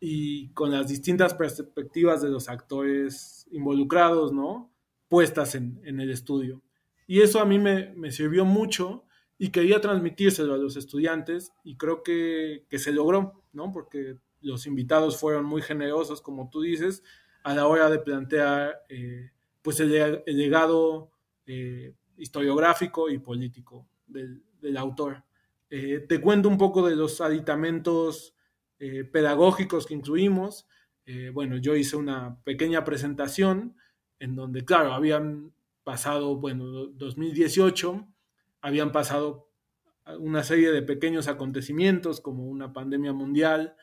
[0.01, 4.72] y con las distintas perspectivas de los actores involucrados, ¿no?
[5.09, 6.62] Puestas en, en el estudio.
[7.07, 9.05] Y eso a mí me, me, sirvió mucho
[9.43, 13.72] y quería transmitírselo a los estudiantes y creo que, que, se logró, ¿no?
[13.72, 17.03] Porque los invitados fueron muy generosos, como tú dices,
[17.43, 19.30] a la hora de plantear eh,
[19.62, 21.11] pues el, legado
[21.47, 25.24] eh, historiográfico y político del, del autor.
[25.70, 28.34] Eh, te cuento un poco de los aditamentos
[29.12, 30.66] pedagógicos que incluimos.
[31.34, 33.76] Bueno, yo hice una pequeña presentación
[34.18, 35.53] en donde, claro, habían
[35.84, 38.07] pasado, bueno, 2018,
[38.61, 39.50] habían pasado
[40.18, 43.76] una serie de pequeños acontecimientos como una pandemia mundial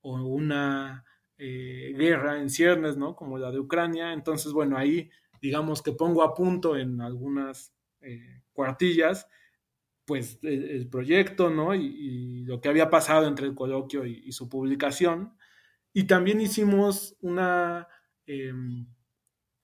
[0.00, 1.04] o una
[1.38, 3.16] eh, guerra en ciernes, ¿no?
[3.16, 4.12] Como la de Ucrania.
[4.12, 5.10] Entonces, bueno, ahí
[5.40, 9.28] digamos que pongo a punto en algunas eh, cuartillas
[10.04, 11.74] pues el, el proyecto, ¿no?
[11.74, 15.36] Y, lo que había pasado entre el coloquio y, su publicación.
[15.92, 17.86] Y también hicimos una
[18.26, 18.52] eh,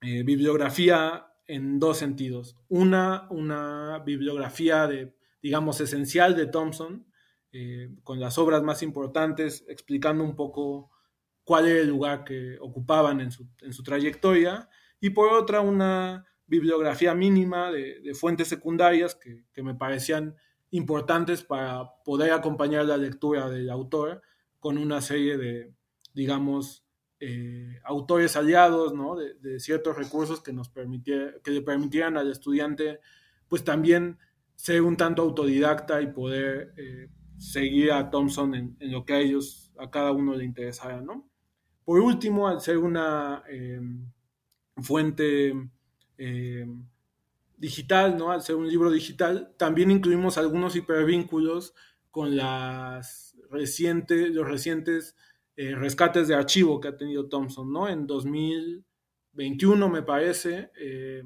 [0.01, 2.57] eh, bibliografía en dos sentidos.
[2.69, 7.07] Una, una bibliografía de, digamos, esencial de Thompson,
[7.51, 10.91] eh, con las obras más importantes, explicando un poco
[11.43, 14.69] cuál era el lugar que ocupaban en su, en su trayectoria,
[15.01, 20.37] y por otra, una bibliografía mínima de, de fuentes secundarias que, que, me parecían
[20.71, 24.23] importantes para poder acompañar la lectura del autor
[24.59, 25.73] con una serie de,
[26.15, 26.85] digamos,
[27.21, 29.17] eh, autores aliados, ¿no?
[29.17, 33.01] De, ciertos recursos que nos permitiera, que le permitieran al estudiante,
[33.49, 34.19] pues también
[34.55, 37.09] ser un tanto autodidacta y poder eh,
[37.39, 41.29] seguir a Thompson en, lo que a ellos, a cada uno le interesara, ¿no?
[41.85, 43.81] Por último, al ser una eh,
[44.77, 45.55] fuente
[46.19, 46.67] eh,
[47.57, 48.31] digital, ¿no?
[48.31, 51.75] Al ser un libro digital, también incluimos algunos hipervínculos
[52.11, 55.17] con las recientes, los recientes
[55.61, 57.89] eh, rescates de archivo que ha tenido Thompson, ¿no?
[57.89, 61.25] En 2021, me parece, eh,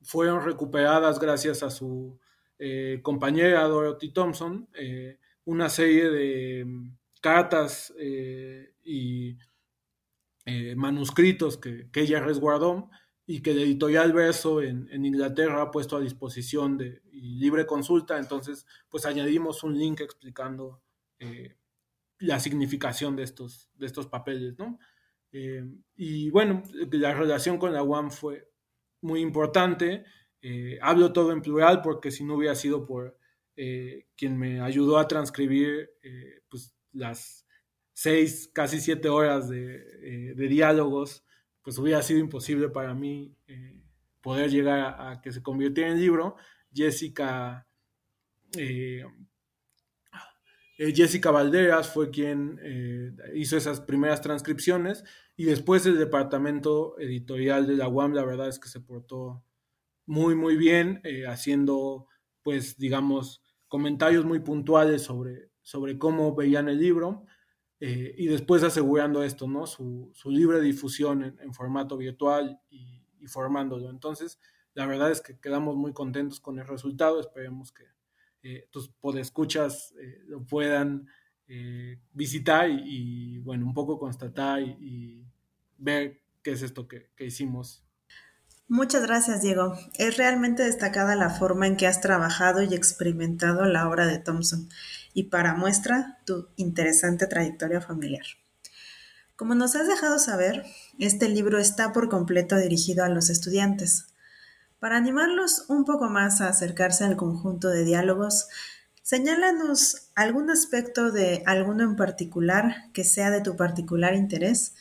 [0.00, 2.18] fueron recuperadas gracias a su
[2.58, 4.68] eh, compañera Dorothy Thompson
[5.44, 7.94] una serie de mm, cartas
[8.84, 9.38] y
[10.74, 12.90] manuscritos que, ella resguardó
[13.26, 18.18] y que el editorial Verso en, Inglaterra ha puesto a disposición de y libre consulta,
[18.18, 20.82] entonces pues añadimos un link explicando
[22.22, 24.78] la significación de estos, de estos papeles, ¿no?
[25.32, 25.64] Eh,
[25.96, 26.62] y bueno,
[26.92, 28.48] la relación con la UAM fue
[29.00, 30.04] muy importante,
[30.40, 33.18] eh, hablo todo en plural porque si no hubiera sido por
[33.56, 35.90] eh, quien me ayudó a transcribir
[36.48, 37.46] pues las
[37.92, 41.24] seis, casi siete horas de, diálogos,
[41.62, 43.36] pues hubiera sido imposible para mí
[44.20, 46.36] poder llegar a, que se convirtiera en libro.
[46.72, 47.66] Jessica,
[50.82, 55.04] eh, Jessica Valderas fue quien eh, hizo esas primeras transcripciones
[55.36, 59.44] y después el departamento editorial de la UAM, la verdad es que se portó
[60.06, 62.08] muy, muy bien, eh, haciendo,
[62.42, 67.26] pues, digamos, comentarios muy puntuales sobre, sobre cómo veían el libro
[67.78, 69.66] y después asegurando esto, ¿no?
[69.66, 73.90] Su, su libre difusión en, en formato virtual y, y, formándolo.
[73.90, 74.38] Entonces,
[74.74, 77.18] la verdad es que quedamos muy contentos con el resultado.
[77.18, 77.82] Esperemos que
[78.42, 81.06] eh, tus podescuchas eh, lo puedan
[81.46, 85.26] eh, visitar y, bueno, un poco constatar y, y,
[85.78, 87.84] ver qué es esto que, que hicimos.
[88.68, 89.76] Muchas gracias, Diego.
[89.98, 94.68] Es realmente destacada la forma en que has trabajado y experimentado la obra de Thompson
[95.12, 98.24] y para muestra tu interesante trayectoria familiar.
[99.36, 100.64] Como nos has dejado saber,
[100.98, 104.11] este libro está por completo dirigido a los estudiantes.
[104.82, 108.48] Para animarlos un poco más a acercarse al conjunto de diálogos,
[109.00, 114.74] señálanos algún aspecto de alguno en particular que sea de tu particular interés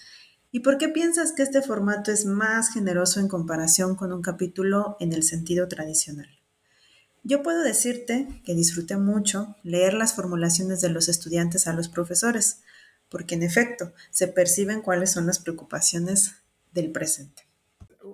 [0.52, 4.98] y por qué piensas que este formato es más generoso en comparación con un capítulo
[5.00, 6.30] en el sentido tradicional.
[7.22, 12.64] Yo puedo decirte que disfruté mucho leer las formulaciones de los estudiantes a los profesores,
[13.08, 16.38] porque en efecto se perciben cuáles son las preocupaciones
[16.74, 17.51] del presente.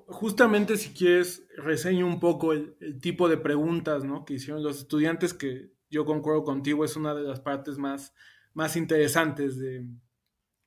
[0.08, 4.26] Justamente si quieres, reseño un poco el, tipo de preguntas ¿no?
[4.26, 8.14] que hicieron los estudiantes, que yo concuerdo contigo, es una de las partes más,
[8.54, 9.88] más interesantes de,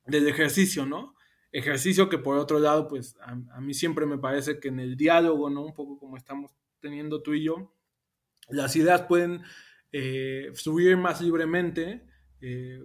[0.05, 1.15] del ejercicio, ¿no?
[1.51, 4.97] Ejercicio que por otro lado, pues a, a mí siempre me parece que en el
[4.97, 5.63] diálogo, ¿no?
[5.63, 7.75] Un poco como estamos teniendo tú y yo,
[8.49, 9.43] las ideas pueden
[9.91, 12.05] eh, subir más libremente
[12.41, 12.79] eh,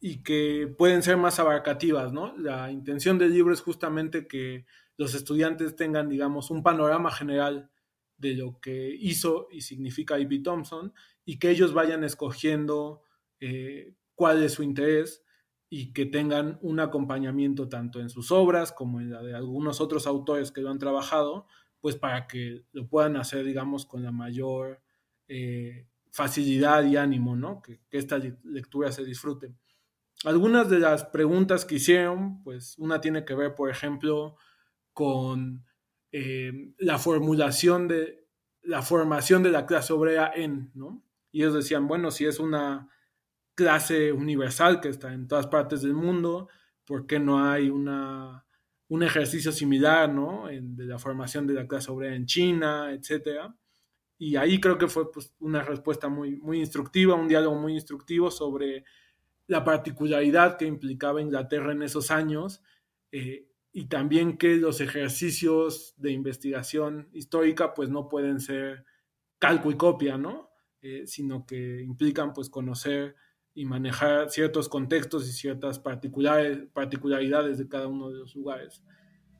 [0.00, 2.36] y que pueden ser más abarcativas, ¿no?
[2.36, 4.66] La intención del libro es justamente que
[5.00, 7.70] los estudiantes tengan, digamos, un panorama general
[8.18, 10.40] de lo que hizo y significa E.P.
[10.40, 10.92] Thompson
[11.24, 13.02] y que ellos vayan escogiendo
[13.40, 15.24] eh, cuál es su interés
[15.70, 20.06] y que tengan un acompañamiento tanto en sus obras como en la de algunos otros
[20.06, 21.46] autores que lo han trabajado,
[21.80, 24.82] pues para que lo puedan hacer, digamos, con la mayor
[25.28, 27.62] eh, facilidad y ánimo, ¿no?
[27.62, 29.54] Que, que esta lectura se disfrute.
[30.26, 34.36] Algunas de las preguntas que hicieron, pues una tiene que ver, por ejemplo,
[34.92, 35.64] con
[36.12, 38.20] eh, la formulación de
[38.62, 41.02] la formación de la clase obrera en, ¿no?
[41.32, 42.90] Y ellos decían, bueno, si es una
[43.54, 46.48] clase universal que está en todas partes del mundo,
[46.84, 48.44] ¿por qué no hay una,
[48.88, 50.46] un ejercicio similar, ¿no?
[50.48, 53.54] de la formación de la clase obrera en China, etcétera.
[54.18, 58.30] Y ahí creo que fue pues, una respuesta muy, muy instructiva, un diálogo muy instructivo
[58.30, 58.84] sobre
[59.46, 62.62] la particularidad que implicaba Inglaterra en esos años
[63.12, 68.84] eh, y también que los ejercicios de investigación histórica pues no pueden ser
[69.38, 70.50] calco y copia, ¿no?
[70.82, 73.14] Eh, sino que implican pues conocer
[73.54, 78.82] y manejar ciertos contextos y ciertas particularidades de cada uno de los lugares.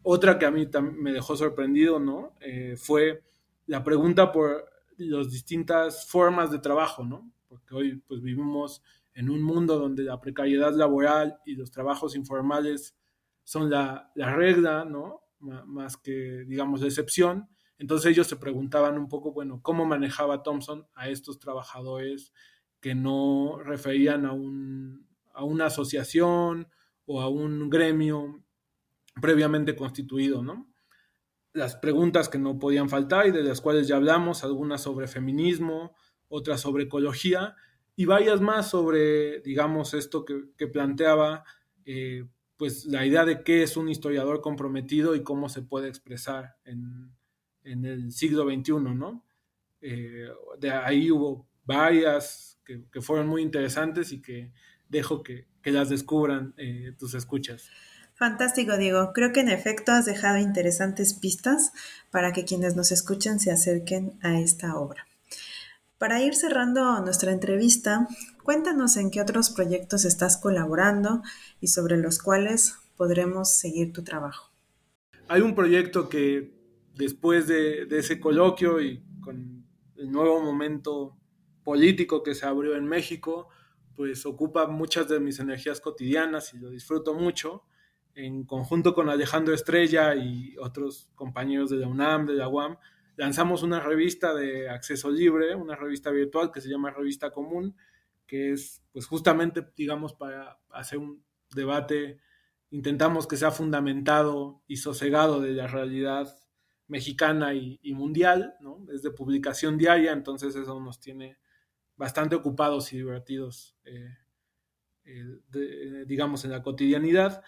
[0.02, 0.68] Otra que a mí
[0.98, 2.34] me dejó sorprendido, ¿no?
[2.40, 3.22] Eh, fue
[3.66, 7.30] la pregunta por las distintas formas de trabajo, ¿no?
[7.48, 8.82] Porque hoy pues vivimos
[9.14, 12.96] en un mundo donde la precariedad laboral y los trabajos informales
[13.50, 15.24] son la, regla, ¿no?
[15.40, 17.48] más que, digamos, la excepción.
[17.78, 22.32] Entonces ellos se preguntaban un poco, bueno, ¿cómo manejaba Thompson a estos trabajadores
[22.78, 26.68] que no referían a, un, a una asociación
[27.06, 28.44] o a un gremio
[29.20, 30.72] previamente constituido, ¿no?
[31.52, 35.96] Las preguntas que no podían faltar y de las cuales ya hablamos, algunas sobre feminismo,
[36.28, 37.56] otras sobre ecología
[37.96, 41.42] y varias más sobre, digamos, esto que, planteaba
[41.84, 42.28] eh,
[42.60, 47.10] pues la idea de qué es un historiador comprometido y cómo se puede expresar en,
[47.64, 49.24] el siglo XXI, ¿no?
[49.80, 54.52] Eh, de ahí hubo varias que, fueron muy interesantes y que
[54.90, 57.70] dejo que, las descubran eh, tus escuchas.
[58.12, 59.12] Fantástico, Diego.
[59.14, 61.72] Creo que en efecto has dejado interesantes pistas
[62.10, 65.06] para que quienes nos escuchen se acerquen a esta obra.
[65.96, 68.06] Para ir cerrando nuestra entrevista,
[68.42, 71.22] Cuéntanos en qué otros proyectos estás colaborando
[71.60, 74.50] y sobre los cuales podremos seguir tu trabajo.
[75.28, 76.52] Hay un proyecto que
[76.94, 79.64] después de, ese coloquio y con
[79.96, 81.16] el nuevo momento
[81.62, 83.48] político que se abrió en México,
[83.94, 87.64] pues ocupa muchas de mis energías cotidianas y lo disfruto mucho.
[88.14, 92.76] En conjunto con Alejandro Estrella y otros compañeros de la UNAM, de la UAM,
[93.16, 97.76] lanzamos una revista de acceso libre, una revista virtual que se llama Revista Común,
[98.30, 102.20] que es pues justamente, digamos, para hacer un debate,
[102.70, 106.32] intentamos que sea fundamentado y sosegado de la realidad
[106.86, 108.86] mexicana y, mundial, ¿no?
[108.92, 111.38] Es de publicación diaria, entonces eso nos tiene
[111.96, 114.16] bastante ocupados y divertidos, eh,
[115.04, 117.42] eh, digamos, en la cotidianidad.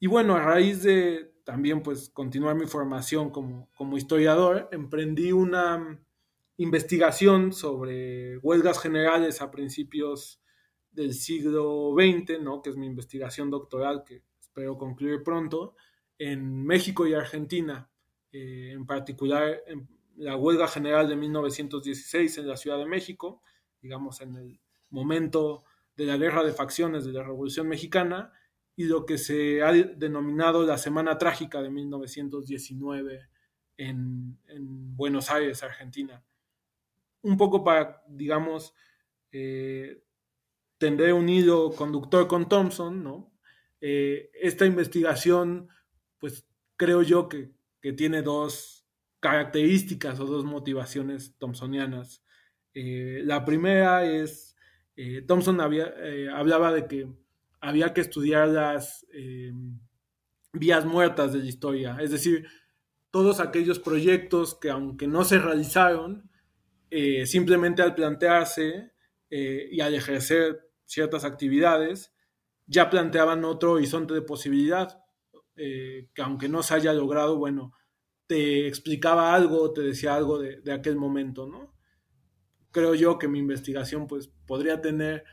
[0.00, 6.00] Y bueno, a raíz de también pues continuar mi formación como, como historiador, emprendí una
[6.56, 10.40] investigación sobre huelgas generales a principios
[10.92, 12.62] del siglo XX, ¿no?
[12.62, 15.74] que es mi investigación doctoral que espero concluir pronto,
[16.16, 17.90] en México y Argentina,
[18.30, 23.42] eh, en particular en la huelga general de 1916 en la Ciudad de México,
[23.82, 25.64] digamos en el momento
[25.96, 28.32] de la guerra de facciones de la Revolución Mexicana,
[28.76, 33.28] y lo que se ha denominado la Semana Trágica de 1919
[33.76, 36.24] en, en Buenos Aires, Argentina
[37.24, 38.74] un poco para, digamos,
[39.32, 40.02] eh,
[40.80, 43.32] un hilo conductor con Thompson, ¿no?
[43.80, 45.68] Eh, esta investigación,
[46.18, 46.46] pues
[46.76, 47.52] creo yo que,
[47.96, 48.86] tiene dos
[49.20, 52.24] características o dos motivaciones thompsonianas.
[52.72, 54.56] Eh, la primera es,
[55.26, 55.92] Thompson había,
[56.34, 57.08] hablaba de que
[57.60, 59.06] había que estudiar las
[60.54, 62.46] vías muertas de la historia, es decir,
[63.10, 66.30] todos aquellos proyectos que aunque no se realizaron,
[66.96, 68.92] eh, simplemente al plantearse
[69.28, 72.14] eh, y al ejercer ciertas actividades,
[72.66, 75.02] ya planteaban otro horizonte de posibilidad,
[75.56, 77.72] eh, que aunque no se haya logrado, bueno,
[78.28, 81.74] te explicaba algo, te decía algo de, aquel momento, ¿no?
[82.70, 85.24] Creo yo que mi investigación pues podría tener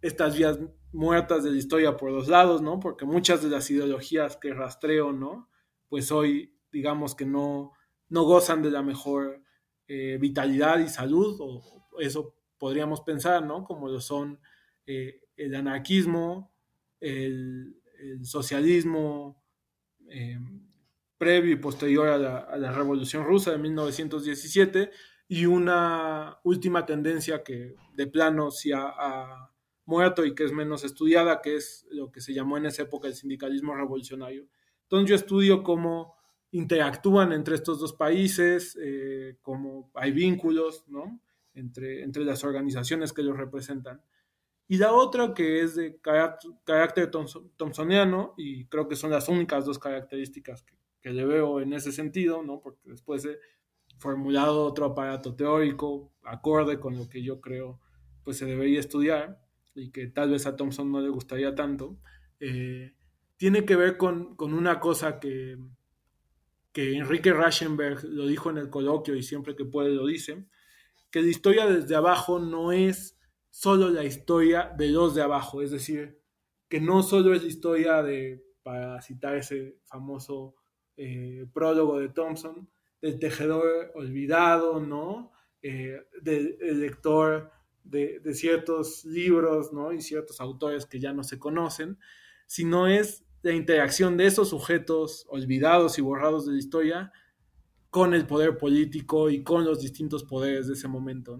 [0.00, 0.58] estas vías
[0.90, 2.80] muertas de la historia por los lados, ¿no?
[2.80, 5.50] Porque muchas de las ideologías que rastreo, ¿no?
[5.90, 7.72] Pues hoy, digamos que no,
[8.08, 9.43] no gozan de la mejor
[9.86, 13.64] eh, vitalidad y salud, o eso podríamos pensar, ¿no?
[13.64, 14.40] Como lo son
[14.86, 16.52] eh, el anarquismo,
[17.00, 17.76] el,
[18.22, 19.42] socialismo
[20.08, 20.38] eh,
[21.16, 24.90] previo y posterior a la, Revolución Rusa de 1917
[25.28, 29.50] y una última tendencia que de plano sí ha,
[29.86, 33.08] muerto y que es menos estudiada, que es lo que se llamó en esa época
[33.08, 34.46] el sindicalismo revolucionario.
[34.84, 36.14] Entonces yo estudio cómo
[36.54, 41.20] interactúan entre estos dos países, eh, cómo hay vínculos ¿no?
[41.52, 44.00] entre, entre las organizaciones que los representan.
[44.68, 47.10] Y la otra que es de carácter,
[47.56, 51.90] thomsoniano, y creo que son las únicas dos características que, que le veo en ese
[51.90, 52.60] sentido, ¿no?
[52.60, 53.36] porque después he
[53.98, 57.80] formulado otro aparato teórico acorde con lo que yo creo
[58.22, 59.40] pues se debería estudiar
[59.74, 61.98] y que tal vez a Thompson no le gustaría tanto,
[62.38, 62.94] eh,
[63.36, 65.58] tiene que ver con, con una cosa que,
[66.74, 70.44] que Enrique Raschenberg lo dijo en el coloquio y siempre que puede lo dice,
[71.10, 73.18] que la historia desde abajo no es
[73.48, 76.20] solo la historia de los de abajo, es decir,
[76.68, 80.56] que no solo es la historia de, para citar ese famoso
[80.96, 82.68] eh, prólogo de Thompson,
[83.00, 85.32] del tejedor olvidado, ¿no?
[85.62, 87.50] Eh, del lector
[87.84, 89.92] de, ciertos libros ¿no?
[89.92, 91.98] y ciertos autores que ya no se conocen,
[92.46, 97.12] sino es la interacción de esos sujetos olvidados y borrados de la historia
[97.90, 101.38] con el poder político y con los distintos poderes de ese momento.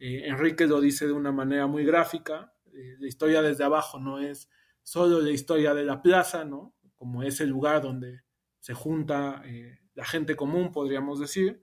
[0.00, 4.18] Eh, Enrique lo dice de una manera muy gráfica, eh, la historia desde abajo no
[4.18, 4.50] es
[4.82, 6.74] solo la historia de la plaza, ¿no?
[6.96, 8.22] como es el lugar donde
[8.58, 11.62] se junta eh, la gente común, podríamos decir,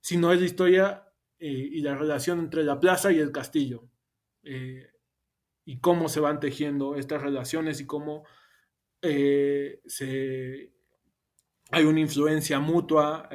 [0.00, 1.02] sino es la historia
[1.38, 3.90] y la relación entre la plaza y el castillo.
[4.42, 8.24] Y cómo se van tejiendo estas relaciones y cómo
[9.08, 10.72] eh, se,
[11.70, 13.28] hay una influencia mutua,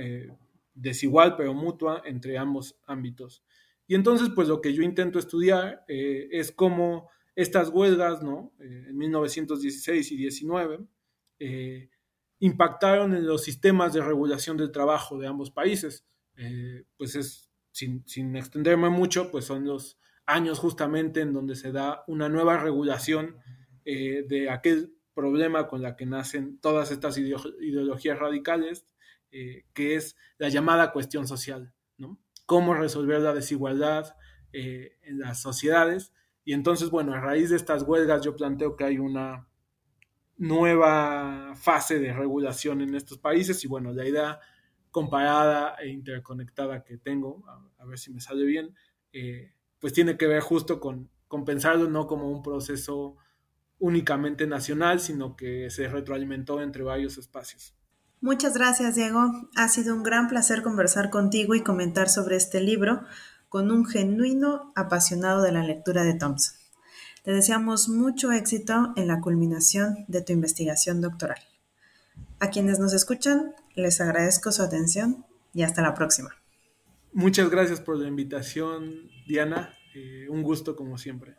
[0.73, 3.43] desigual pero mutua entre ambos ámbitos.
[3.87, 8.53] Y entonces, pues lo que yo intento estudiar es cómo estas huelgas, ¿no?
[8.59, 10.79] en 1916 y 19,
[12.39, 16.05] impactaron en los sistemas de regulación del trabajo de ambos países.
[16.97, 22.29] pues es sin, extenderme mucho, pues son los años justamente en donde se da una
[22.29, 23.37] nueva regulación
[23.85, 28.85] eh, de aquel problema con la que nacen todas estas ideologías radicales,
[29.31, 32.19] eh, que es la llamada cuestión social, ¿no?
[32.45, 34.15] Cómo resolver la desigualdad
[34.53, 36.13] eh, en las sociedades.
[36.43, 39.47] Y entonces, bueno, a raíz de estas huelgas yo planteo que hay una
[40.37, 44.39] nueva fase de regulación en estos países y bueno, la idea
[44.89, 47.43] comparada e interconectada que tengo,
[47.77, 48.75] a, ver si me sale bien,
[49.13, 53.17] eh, pues tiene que ver justo con, con pensarlo no como un proceso
[53.81, 57.75] únicamente nacional, sino que se retroalimentó entre varios espacios.
[58.21, 59.49] Muchas gracias, Diego.
[59.55, 63.01] Ha sido un gran placer conversar contigo y comentar sobre este libro
[63.49, 66.55] con un genuino apasionado de la lectura de Thompson.
[67.23, 71.39] Te deseamos mucho éxito en la culminación de tu investigación doctoral.
[72.39, 76.29] A quienes nos escuchan, les agradezco su atención y hasta la próxima.
[77.13, 79.73] Muchas gracias por la invitación, Diana.
[79.95, 81.35] Eh, un gusto como siempre.